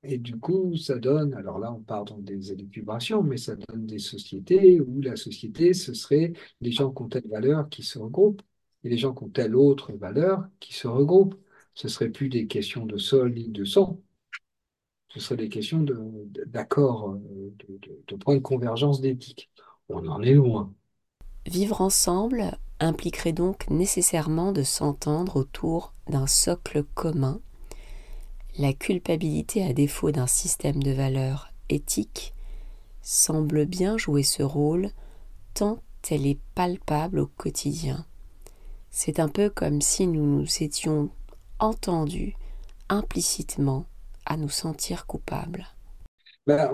Et 0.03 0.17
du 0.17 0.37
coup, 0.37 0.75
ça 0.75 0.97
donne, 0.99 1.33
alors 1.33 1.59
là, 1.59 1.71
on 1.73 1.81
part 1.81 2.03
dans 2.05 2.17
des 2.17 2.51
élucubrations, 2.51 3.23
mais 3.23 3.37
ça 3.37 3.55
donne 3.55 3.85
des 3.85 3.99
sociétés 3.99 4.81
où 4.81 5.01
la 5.01 5.15
société, 5.15 5.73
ce 5.73 5.93
serait 5.93 6.33
les 6.61 6.71
gens 6.71 6.91
qui 6.91 7.01
ont 7.03 7.07
telle 7.09 7.27
valeur 7.29 7.69
qui 7.69 7.83
se 7.83 7.97
regroupent, 7.99 8.41
et 8.83 8.89
les 8.89 8.97
gens 8.97 9.13
qui 9.13 9.23
ont 9.23 9.29
telle 9.29 9.55
autre 9.55 9.93
valeur 9.93 10.47
qui 10.59 10.73
se 10.73 10.87
regroupent. 10.87 11.35
Ce 11.75 11.87
ne 11.87 11.91
serait 11.91 12.09
plus 12.09 12.29
des 12.29 12.47
questions 12.47 12.85
de 12.85 12.97
sol 12.97 13.33
ni 13.33 13.49
de 13.49 13.65
sang, 13.65 13.99
ce 15.09 15.19
serait 15.21 15.37
des 15.37 15.47
questions 15.49 15.85
d'accord, 16.47 17.13
de, 17.15 17.53
de, 17.67 17.77
de, 17.77 18.03
de 18.07 18.15
points 18.17 18.35
de 18.35 18.39
convergence 18.41 18.99
d'éthique. 19.01 19.49
On 19.89 20.05
en 20.07 20.21
est 20.21 20.33
loin. 20.33 20.73
Vivre 21.45 21.79
ensemble 21.79 22.57
impliquerait 22.81 23.31
donc 23.31 23.69
nécessairement 23.69 24.51
de 24.51 24.61
s'entendre 24.63 25.37
autour 25.37 25.93
d'un 26.09 26.27
socle 26.27 26.83
commun. 26.83 27.39
La 28.57 28.73
culpabilité, 28.73 29.63
à 29.63 29.73
défaut 29.73 30.11
d'un 30.11 30.25
système 30.25 30.81
de 30.81 30.89
valeurs 30.91 31.49
éthiques, 31.69 32.33
semble 33.01 33.65
bien 33.65 33.97
jouer 33.97 34.23
ce 34.23 34.43
rôle 34.43 34.91
tant 35.55 35.79
elle 36.11 36.27
est 36.27 36.39
palpable 36.55 37.19
au 37.19 37.27
quotidien. 37.27 38.05
C'est 38.95 39.19
un 39.19 39.27
peu 39.27 39.49
comme 39.49 39.81
si 39.81 40.05
nous 40.05 40.23
nous 40.23 40.63
étions 40.63 41.09
entendus 41.57 42.35
implicitement 42.89 43.87
à 44.23 44.37
nous 44.37 44.49
sentir 44.49 45.07
coupables. 45.07 45.65
Ben, 46.45 46.69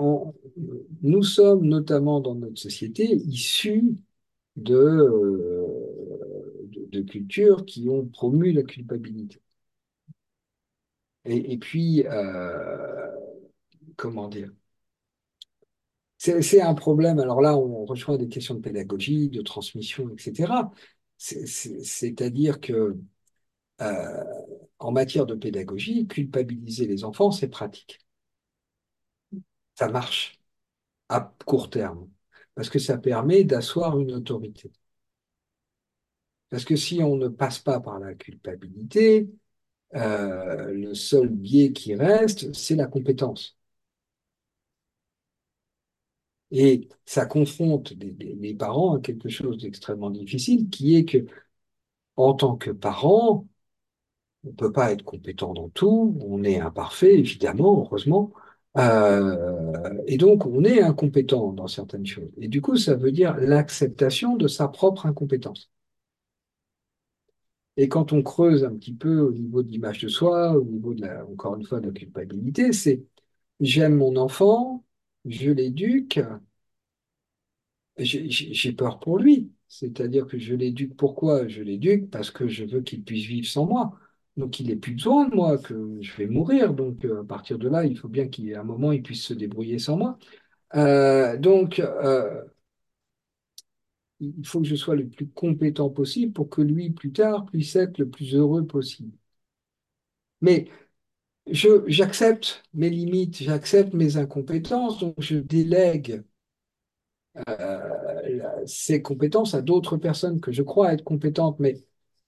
nous 1.02 1.22
sommes 1.22 1.64
notamment 1.64 2.20
dans 2.20 2.34
notre 2.34 2.60
société 2.60 3.04
issus 3.04 3.96
euh, 4.68 5.66
de, 6.66 6.84
de, 6.90 7.00
cultures 7.00 7.64
qui 7.64 7.88
ont 7.88 8.04
promu 8.04 8.52
la 8.52 8.64
culpabilité. 8.64 9.40
Et, 11.24 11.56
puis, 11.56 12.04
euh, 12.06 13.10
comment 13.96 14.28
dire? 14.28 14.50
C'est 16.18 16.60
un 16.60 16.74
problème. 16.74 17.18
Alors 17.18 17.40
là, 17.40 17.56
on 17.56 17.86
rejoint 17.86 18.18
des 18.18 18.28
questions 18.28 18.54
de 18.54 18.60
pédagogie, 18.60 19.30
de 19.30 19.40
transmission, 19.40 20.10
etc. 20.10 20.52
C'est-à-dire 21.20 22.60
que 22.60 22.96
euh, 23.82 24.24
en 24.80 24.92
matière 24.92 25.26
de 25.26 25.34
pédagogie, 25.36 26.06
culpabiliser 26.08 26.86
les 26.86 27.04
enfants, 27.04 27.30
c'est 27.32 27.48
pratique. 27.48 28.00
Ça 29.74 29.88
marche 29.88 30.38
à 31.10 31.34
court 31.46 31.70
terme 31.70 32.08
parce 32.54 32.70
que 32.70 32.78
ça 32.80 32.98
permet 32.98 33.44
d'asseoir 33.44 33.98
une 34.00 34.12
autorité. 34.14 34.72
Parce 36.50 36.64
que 36.64 36.76
si 36.76 37.02
on 37.02 37.16
ne 37.16 37.28
passe 37.28 37.58
pas 37.58 37.80
par 37.80 37.98
la 38.00 38.14
culpabilité, 38.14 39.30
euh, 39.96 40.72
le 40.72 40.94
seul 40.94 41.28
biais 41.30 41.72
qui 41.72 41.94
reste, 41.96 42.54
c'est 42.54 42.76
la 42.76 42.86
compétence. 42.88 43.58
Et 46.50 46.88
ça 47.06 47.26
confronte 47.26 47.92
les, 47.92 48.54
parents 48.54 48.96
à 48.96 49.00
quelque 49.00 49.28
chose 49.28 49.58
d'extrêmement 49.58 50.10
difficile, 50.10 50.68
qui 50.70 50.96
est 50.96 51.04
que, 51.04 51.26
en 52.16 52.34
tant 52.34 52.56
que 52.56 52.70
parent, 52.70 53.46
on 54.44 54.48
ne 54.50 54.54
peut 54.54 54.72
pas 54.72 54.92
être 54.92 55.04
compétent 55.04 55.52
dans 55.54 55.68
tout, 55.70 56.16
on 56.20 56.44
est 56.44 56.60
imparfait, 56.60 57.18
évidemment, 57.18 57.80
heureusement, 57.80 58.32
euh, 58.78 60.02
et 60.06 60.16
donc, 60.16 60.46
on 60.46 60.64
est 60.64 60.80
incompétent 60.82 61.52
dans 61.52 61.66
certaines 61.66 62.06
choses. 62.06 62.30
Et 62.38 62.48
du 62.48 62.60
coup, 62.62 62.76
ça 62.76 62.94
veut 62.94 63.12
dire 63.12 63.36
l'acceptation 63.38 64.36
de 64.36 64.48
sa 64.48 64.68
propre 64.68 65.06
incompétence. 65.06 65.70
Et 67.76 67.88
quand 67.88 68.12
on 68.12 68.22
creuse 68.22 68.64
un 68.64 68.74
petit 68.76 68.92
peu 68.94 69.20
au 69.20 69.32
niveau 69.32 69.62
de 69.62 69.68
l'image 69.70 70.00
de 70.02 70.08
soi, 70.08 70.52
au 70.56 70.64
niveau 70.64 70.94
de 70.94 71.02
la, 71.02 71.26
encore 71.26 71.56
une 71.56 71.64
fois, 71.64 71.80
de 71.80 71.86
la 71.88 71.92
culpabilité, 71.92 72.72
c'est 72.72 73.04
j'aime 73.60 73.96
mon 73.96 74.16
enfant, 74.16 74.84
je 75.24 75.50
l'éduque, 75.50 76.20
j'ai 77.98 78.72
peur 78.72 78.98
pour 79.00 79.18
lui. 79.18 79.52
C'est-à-dire 79.68 80.26
que 80.26 80.38
je 80.38 80.54
l'éduque. 80.54 80.96
Pourquoi 80.96 81.46
je 81.48 81.62
l'éduque? 81.62 82.10
Parce 82.10 82.30
que 82.30 82.48
je 82.48 82.64
veux 82.64 82.80
qu'il 82.82 83.04
puisse 83.04 83.26
vivre 83.26 83.46
sans 83.46 83.66
moi. 83.66 83.92
Donc 84.36 84.60
il 84.60 84.68
n'ait 84.68 84.76
plus 84.76 84.94
besoin 84.94 85.28
de 85.28 85.34
moi, 85.34 85.58
que 85.58 85.98
je 86.00 86.16
vais 86.16 86.26
mourir. 86.26 86.74
Donc 86.74 87.04
euh, 87.04 87.22
à 87.22 87.24
partir 87.24 87.58
de 87.58 87.68
là, 87.68 87.84
il 87.84 87.96
faut 87.98 88.08
bien 88.08 88.28
qu'il 88.28 88.46
y 88.46 88.50
ait 88.52 88.56
un 88.56 88.64
moment, 88.64 88.92
il 88.92 89.02
puisse 89.02 89.24
se 89.24 89.34
débrouiller 89.34 89.78
sans 89.78 89.96
moi. 89.96 90.18
Euh, 90.76 91.36
donc 91.36 91.80
euh, 91.80 92.42
il 94.20 94.46
faut 94.46 94.60
que 94.60 94.66
je 94.68 94.76
sois 94.76 94.96
le 94.96 95.08
plus 95.08 95.28
compétent 95.28 95.90
possible 95.90 96.32
pour 96.32 96.48
que 96.48 96.62
lui, 96.62 96.90
plus 96.90 97.12
tard, 97.12 97.44
puisse 97.46 97.76
être 97.76 97.98
le 97.98 98.08
plus 98.08 98.34
heureux 98.34 98.66
possible. 98.66 99.12
Mais 100.40 100.68
j'accepte 101.52 102.62
mes 102.74 102.90
limites, 102.90 103.42
j'accepte 103.42 103.94
mes 103.94 104.16
incompétences, 104.16 104.98
donc 105.00 105.14
je 105.18 105.36
délègue 105.38 106.22
ces 108.66 109.02
compétences 109.02 109.54
à 109.54 109.62
d'autres 109.62 109.96
personnes 109.96 110.40
que 110.40 110.52
je 110.52 110.62
crois 110.62 110.92
être 110.92 111.04
compétentes, 111.04 111.58
mais 111.60 111.76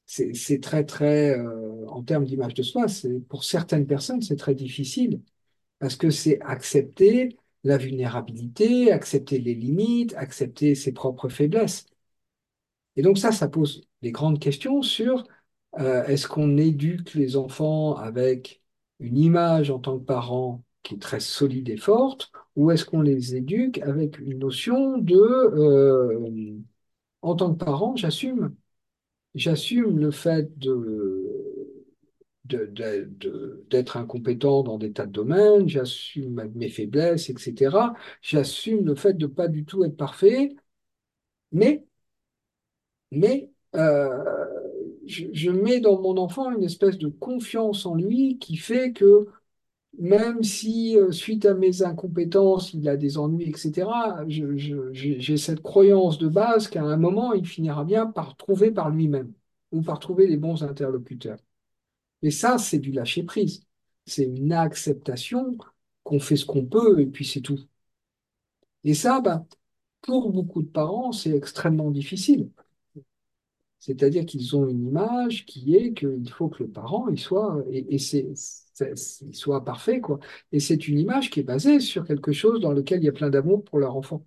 c'est 0.06 0.60
très, 0.60 0.84
très, 0.84 1.38
euh, 1.38 1.86
en 1.88 2.02
termes 2.02 2.24
d'image 2.24 2.54
de 2.54 2.62
soi, 2.62 2.86
pour 3.28 3.44
certaines 3.44 3.86
personnes, 3.86 4.22
c'est 4.22 4.36
très 4.36 4.54
difficile 4.54 5.20
parce 5.80 5.96
que 5.96 6.10
c'est 6.10 6.40
accepter 6.42 7.38
la 7.64 7.78
vulnérabilité, 7.78 8.92
accepter 8.92 9.38
les 9.40 9.54
limites, 9.54 10.14
accepter 10.16 10.74
ses 10.76 10.92
propres 10.92 11.28
faiblesses. 11.28 11.86
Et 12.96 13.02
donc 13.02 13.18
ça, 13.18 13.32
ça 13.32 13.48
pose 13.48 13.82
des 14.02 14.12
grandes 14.12 14.38
questions 14.40 14.82
sur 14.82 15.24
euh, 15.78 16.04
est-ce 16.06 16.28
qu'on 16.28 16.58
éduque 16.58 17.14
les 17.14 17.36
enfants 17.36 17.94
avec 17.96 18.61
une 19.02 19.18
image 19.18 19.70
en 19.70 19.78
tant 19.78 19.98
que 19.98 20.04
parent 20.04 20.62
qui 20.82 20.94
est 20.94 20.98
très 20.98 21.20
solide 21.20 21.68
et 21.68 21.76
forte, 21.76 22.32
ou 22.56 22.70
est-ce 22.70 22.84
qu'on 22.84 23.02
les 23.02 23.36
éduque 23.36 23.78
avec 23.78 24.18
une 24.18 24.38
notion 24.38 24.98
de, 24.98 25.14
euh, 25.16 26.54
en 27.22 27.36
tant 27.36 27.54
que 27.54 27.64
parent, 27.64 27.96
j'assume, 27.96 28.54
j'assume 29.34 29.98
le 29.98 30.10
fait 30.10 30.50
d'être 32.44 33.96
incompétent 33.96 34.62
dans 34.62 34.78
des 34.78 34.92
tas 34.92 35.06
de 35.06 35.12
domaines, 35.12 35.68
j'assume 35.68 36.50
mes 36.54 36.68
faiblesses, 36.68 37.30
etc. 37.30 37.94
J'assume 38.20 38.84
le 38.86 38.94
fait 38.94 39.14
de 39.14 39.26
pas 39.26 39.48
du 39.48 39.64
tout 39.64 39.84
être 39.84 39.96
parfait, 39.96 40.54
mais, 41.52 41.84
mais 43.10 43.50
euh, 43.76 44.51
je, 45.12 45.50
mets 45.50 45.80
dans 45.80 46.00
mon 46.00 46.16
enfant 46.18 46.50
une 46.50 46.64
espèce 46.64 46.98
de 46.98 47.08
confiance 47.08 47.86
en 47.86 47.94
lui 47.94 48.38
qui 48.38 48.56
fait 48.56 48.92
que 48.92 49.28
même 49.98 50.42
si 50.42 50.96
euh, 50.98 51.12
suite 51.12 51.46
à 51.46 51.54
mes 51.54 51.82
incompétences, 51.82 52.72
il 52.74 52.88
a 52.88 52.96
des 52.96 53.18
ennuis, 53.18 53.48
etc., 53.50 53.88
j'ai 54.28 55.36
cette 55.36 55.62
croyance 55.62 56.18
de 56.18 56.28
base 56.28 56.68
qu'à 56.68 56.82
un 56.82 56.96
moment, 56.96 57.32
il 57.34 57.46
finira 57.46 57.84
bien 57.84 58.06
par 58.06 58.36
trouver 58.36 58.70
par 58.70 58.90
lui-même 58.90 59.32
ou 59.72 59.82
par 59.82 59.98
trouver 60.00 60.26
les 60.26 60.36
bons 60.38 60.62
interlocuteurs. 60.64 61.38
Et 62.22 62.30
ça, 62.30 62.58
c'est 62.58 62.78
du 62.78 62.92
lâcher-prise. 62.92 63.66
C'est 64.06 64.24
une 64.24 64.52
acceptation 64.52 65.56
qu'on 66.04 66.20
fait 66.20 66.36
ce 66.36 66.46
qu'on 66.46 66.66
peut 66.66 67.00
et 67.00 67.06
puis 67.06 67.24
c'est 67.26 67.40
tout. 67.42 67.60
Et 68.84 68.94
ça, 68.94 69.20
ben, 69.20 69.46
pour 70.02 70.30
beaucoup 70.32 70.62
de 70.62 70.68
parents, 70.68 71.12
c'est 71.12 71.30
extrêmement 71.36 71.90
difficile. 71.90 72.50
C'est-à-dire 73.82 74.24
qu'ils 74.26 74.56
ont 74.56 74.68
une 74.68 74.86
image 74.86 75.44
qui 75.44 75.74
est 75.76 75.92
qu'il 75.92 76.30
faut 76.30 76.48
que 76.48 76.62
le 76.62 76.70
parent 76.70 77.08
il 77.08 77.18
soit 77.18 77.64
et, 77.68 77.98
c'est, 77.98 78.28
il 79.22 79.34
soit 79.34 79.64
parfait 79.64 80.00
quoi. 80.00 80.20
Et 80.52 80.60
c'est 80.60 80.86
une 80.88 80.98
image 81.00 81.30
qui 81.30 81.40
est 81.40 81.42
basée 81.42 81.80
sur 81.80 82.06
quelque 82.06 82.32
chose 82.32 82.60
dans 82.60 82.72
lequel 82.72 83.00
il 83.02 83.06
y 83.06 83.08
a 83.08 83.12
plein 83.12 83.30
d'amour 83.30 83.64
pour 83.64 83.78
leur 83.80 83.96
enfant. 83.96 84.24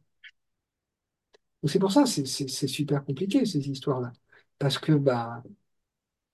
C'est 1.65 1.79
pour 1.79 1.91
ça 1.91 2.05
c'est, 2.05 2.25
c'est 2.27 2.67
super 2.67 3.03
compliqué 3.05 3.45
ces 3.45 3.69
histoires-là 3.69 4.13
parce 4.59 4.77
que 4.77 4.91
bah 4.93 5.43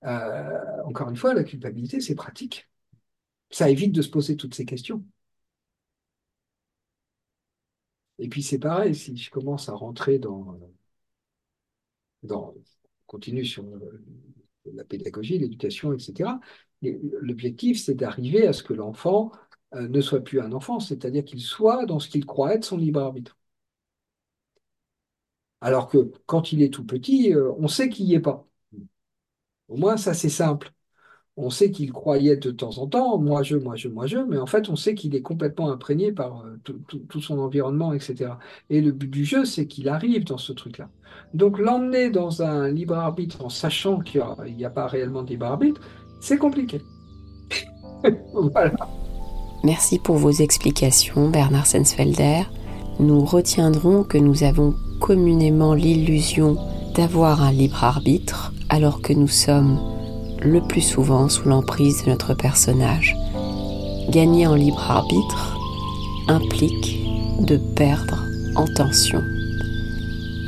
euh, 0.03 0.83
encore 0.85 1.09
une 1.09 1.15
fois, 1.15 1.33
la 1.33 1.43
culpabilité, 1.43 1.99
c'est 2.01 2.15
pratique. 2.15 2.69
Ça 3.51 3.69
évite 3.69 3.93
de 3.93 4.01
se 4.03 4.09
poser 4.09 4.37
toutes 4.37 4.55
ces 4.55 4.65
questions. 4.65 5.05
Et 8.19 8.29
puis 8.29 8.41
c'est 8.43 8.57
pareil, 8.59 8.95
si 8.95 9.17
je 9.17 9.29
commence 9.29 9.67
à 9.69 9.73
rentrer 9.73 10.17
dans, 10.19 10.57
dans 12.23 12.53
continue 13.11 13.45
sur 13.45 13.65
la 14.73 14.83
pédagogie, 14.83 15.37
l'éducation, 15.37 15.93
etc., 15.93 16.39
l'objectif, 16.81 17.79
c'est 17.79 17.93
d'arriver 17.95 18.47
à 18.47 18.53
ce 18.53 18.63
que 18.63 18.73
l'enfant 18.73 19.31
euh, 19.75 19.87
ne 19.87 20.01
soit 20.01 20.21
plus 20.23 20.39
un 20.41 20.51
enfant, 20.53 20.79
c'est-à-dire 20.79 21.23
qu'il 21.25 21.41
soit 21.41 21.85
dans 21.85 21.99
ce 21.99 22.09
qu'il 22.09 22.25
croit 22.25 22.53
être 22.55 22.65
son 22.65 22.77
libre 22.77 23.01
arbitre. 23.01 23.37
Alors 25.61 25.87
que 25.87 26.11
quand 26.27 26.51
il 26.51 26.61
est 26.61 26.69
tout 26.73 26.85
petit, 26.85 27.33
euh, 27.33 27.51
on 27.57 27.67
sait 27.67 27.89
qu'il 27.89 28.05
n'y 28.05 28.13
est 28.15 28.19
pas. 28.19 28.47
Au 29.69 29.75
moins, 29.77 29.97
ça, 29.97 30.13
c'est 30.13 30.29
simple. 30.29 30.71
On 31.43 31.49
sait 31.49 31.71
qu'il 31.71 31.91
croyait 31.91 32.37
de 32.37 32.51
temps 32.51 32.77
en 32.77 32.85
temps, 32.85 33.17
moi 33.17 33.41
je, 33.41 33.57
moi 33.57 33.75
je, 33.75 33.87
moi 33.87 34.05
je, 34.05 34.19
mais 34.19 34.37
en 34.37 34.45
fait, 34.45 34.69
on 34.69 34.75
sait 34.75 34.93
qu'il 34.93 35.15
est 35.15 35.23
complètement 35.23 35.71
imprégné 35.71 36.11
par 36.11 36.45
euh, 36.45 36.75
tout, 36.87 37.19
son 37.19 37.39
environnement, 37.39 37.93
etc. 37.93 38.33
Et 38.69 38.79
le 38.79 38.91
but 38.91 39.09
du 39.09 39.25
jeu, 39.25 39.43
c'est 39.43 39.65
qu'il 39.65 39.89
arrive 39.89 40.23
dans 40.23 40.37
ce 40.37 40.53
truc-là. 40.53 40.87
Donc, 41.33 41.57
l'emmener 41.57 42.11
dans 42.11 42.43
un 42.43 42.69
libre 42.69 42.93
arbitre 42.93 43.43
en 43.43 43.49
sachant 43.49 44.01
qu'il 44.01 44.23
n'y 44.55 44.65
a, 44.65 44.69
pas 44.69 44.85
réellement 44.85 45.23
de 45.23 45.29
libre 45.31 45.47
arbitre, 45.47 45.81
c'est 46.19 46.37
compliqué. 46.37 46.79
voilà. 48.33 48.75
Merci 49.63 49.97
pour 49.97 50.17
vos 50.17 50.29
explications, 50.31 51.29
Bernard 51.29 51.65
Sensfelder. 51.65 52.43
Nous 52.99 53.25
retiendrons 53.25 54.03
que 54.03 54.19
nous 54.19 54.43
avons 54.43 54.75
communément 54.99 55.73
l'illusion 55.73 56.55
d'avoir 56.93 57.41
un 57.41 57.51
libre 57.51 57.83
arbitre 57.83 58.53
alors 58.69 59.01
que 59.01 59.13
nous 59.13 59.27
sommes 59.27 59.79
le 60.41 60.61
plus 60.61 60.81
souvent 60.81 61.29
sous 61.29 61.47
l'emprise 61.47 62.03
de 62.03 62.09
notre 62.09 62.33
personnage. 62.33 63.15
Gagner 64.09 64.47
en 64.47 64.55
libre 64.55 64.89
arbitre 64.89 65.57
implique 66.27 66.99
de 67.39 67.57
perdre 67.57 68.25
en 68.55 68.65
tension. 68.65 69.23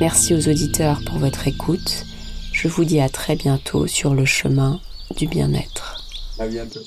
Merci 0.00 0.34
aux 0.34 0.48
auditeurs 0.48 1.00
pour 1.06 1.18
votre 1.18 1.46
écoute. 1.46 2.04
Je 2.52 2.68
vous 2.68 2.84
dis 2.84 3.00
à 3.00 3.08
très 3.08 3.36
bientôt 3.36 3.86
sur 3.86 4.14
le 4.14 4.24
chemin 4.24 4.80
du 5.16 5.26
bien-être. 5.26 6.04
À 6.38 6.46
bientôt. 6.46 6.80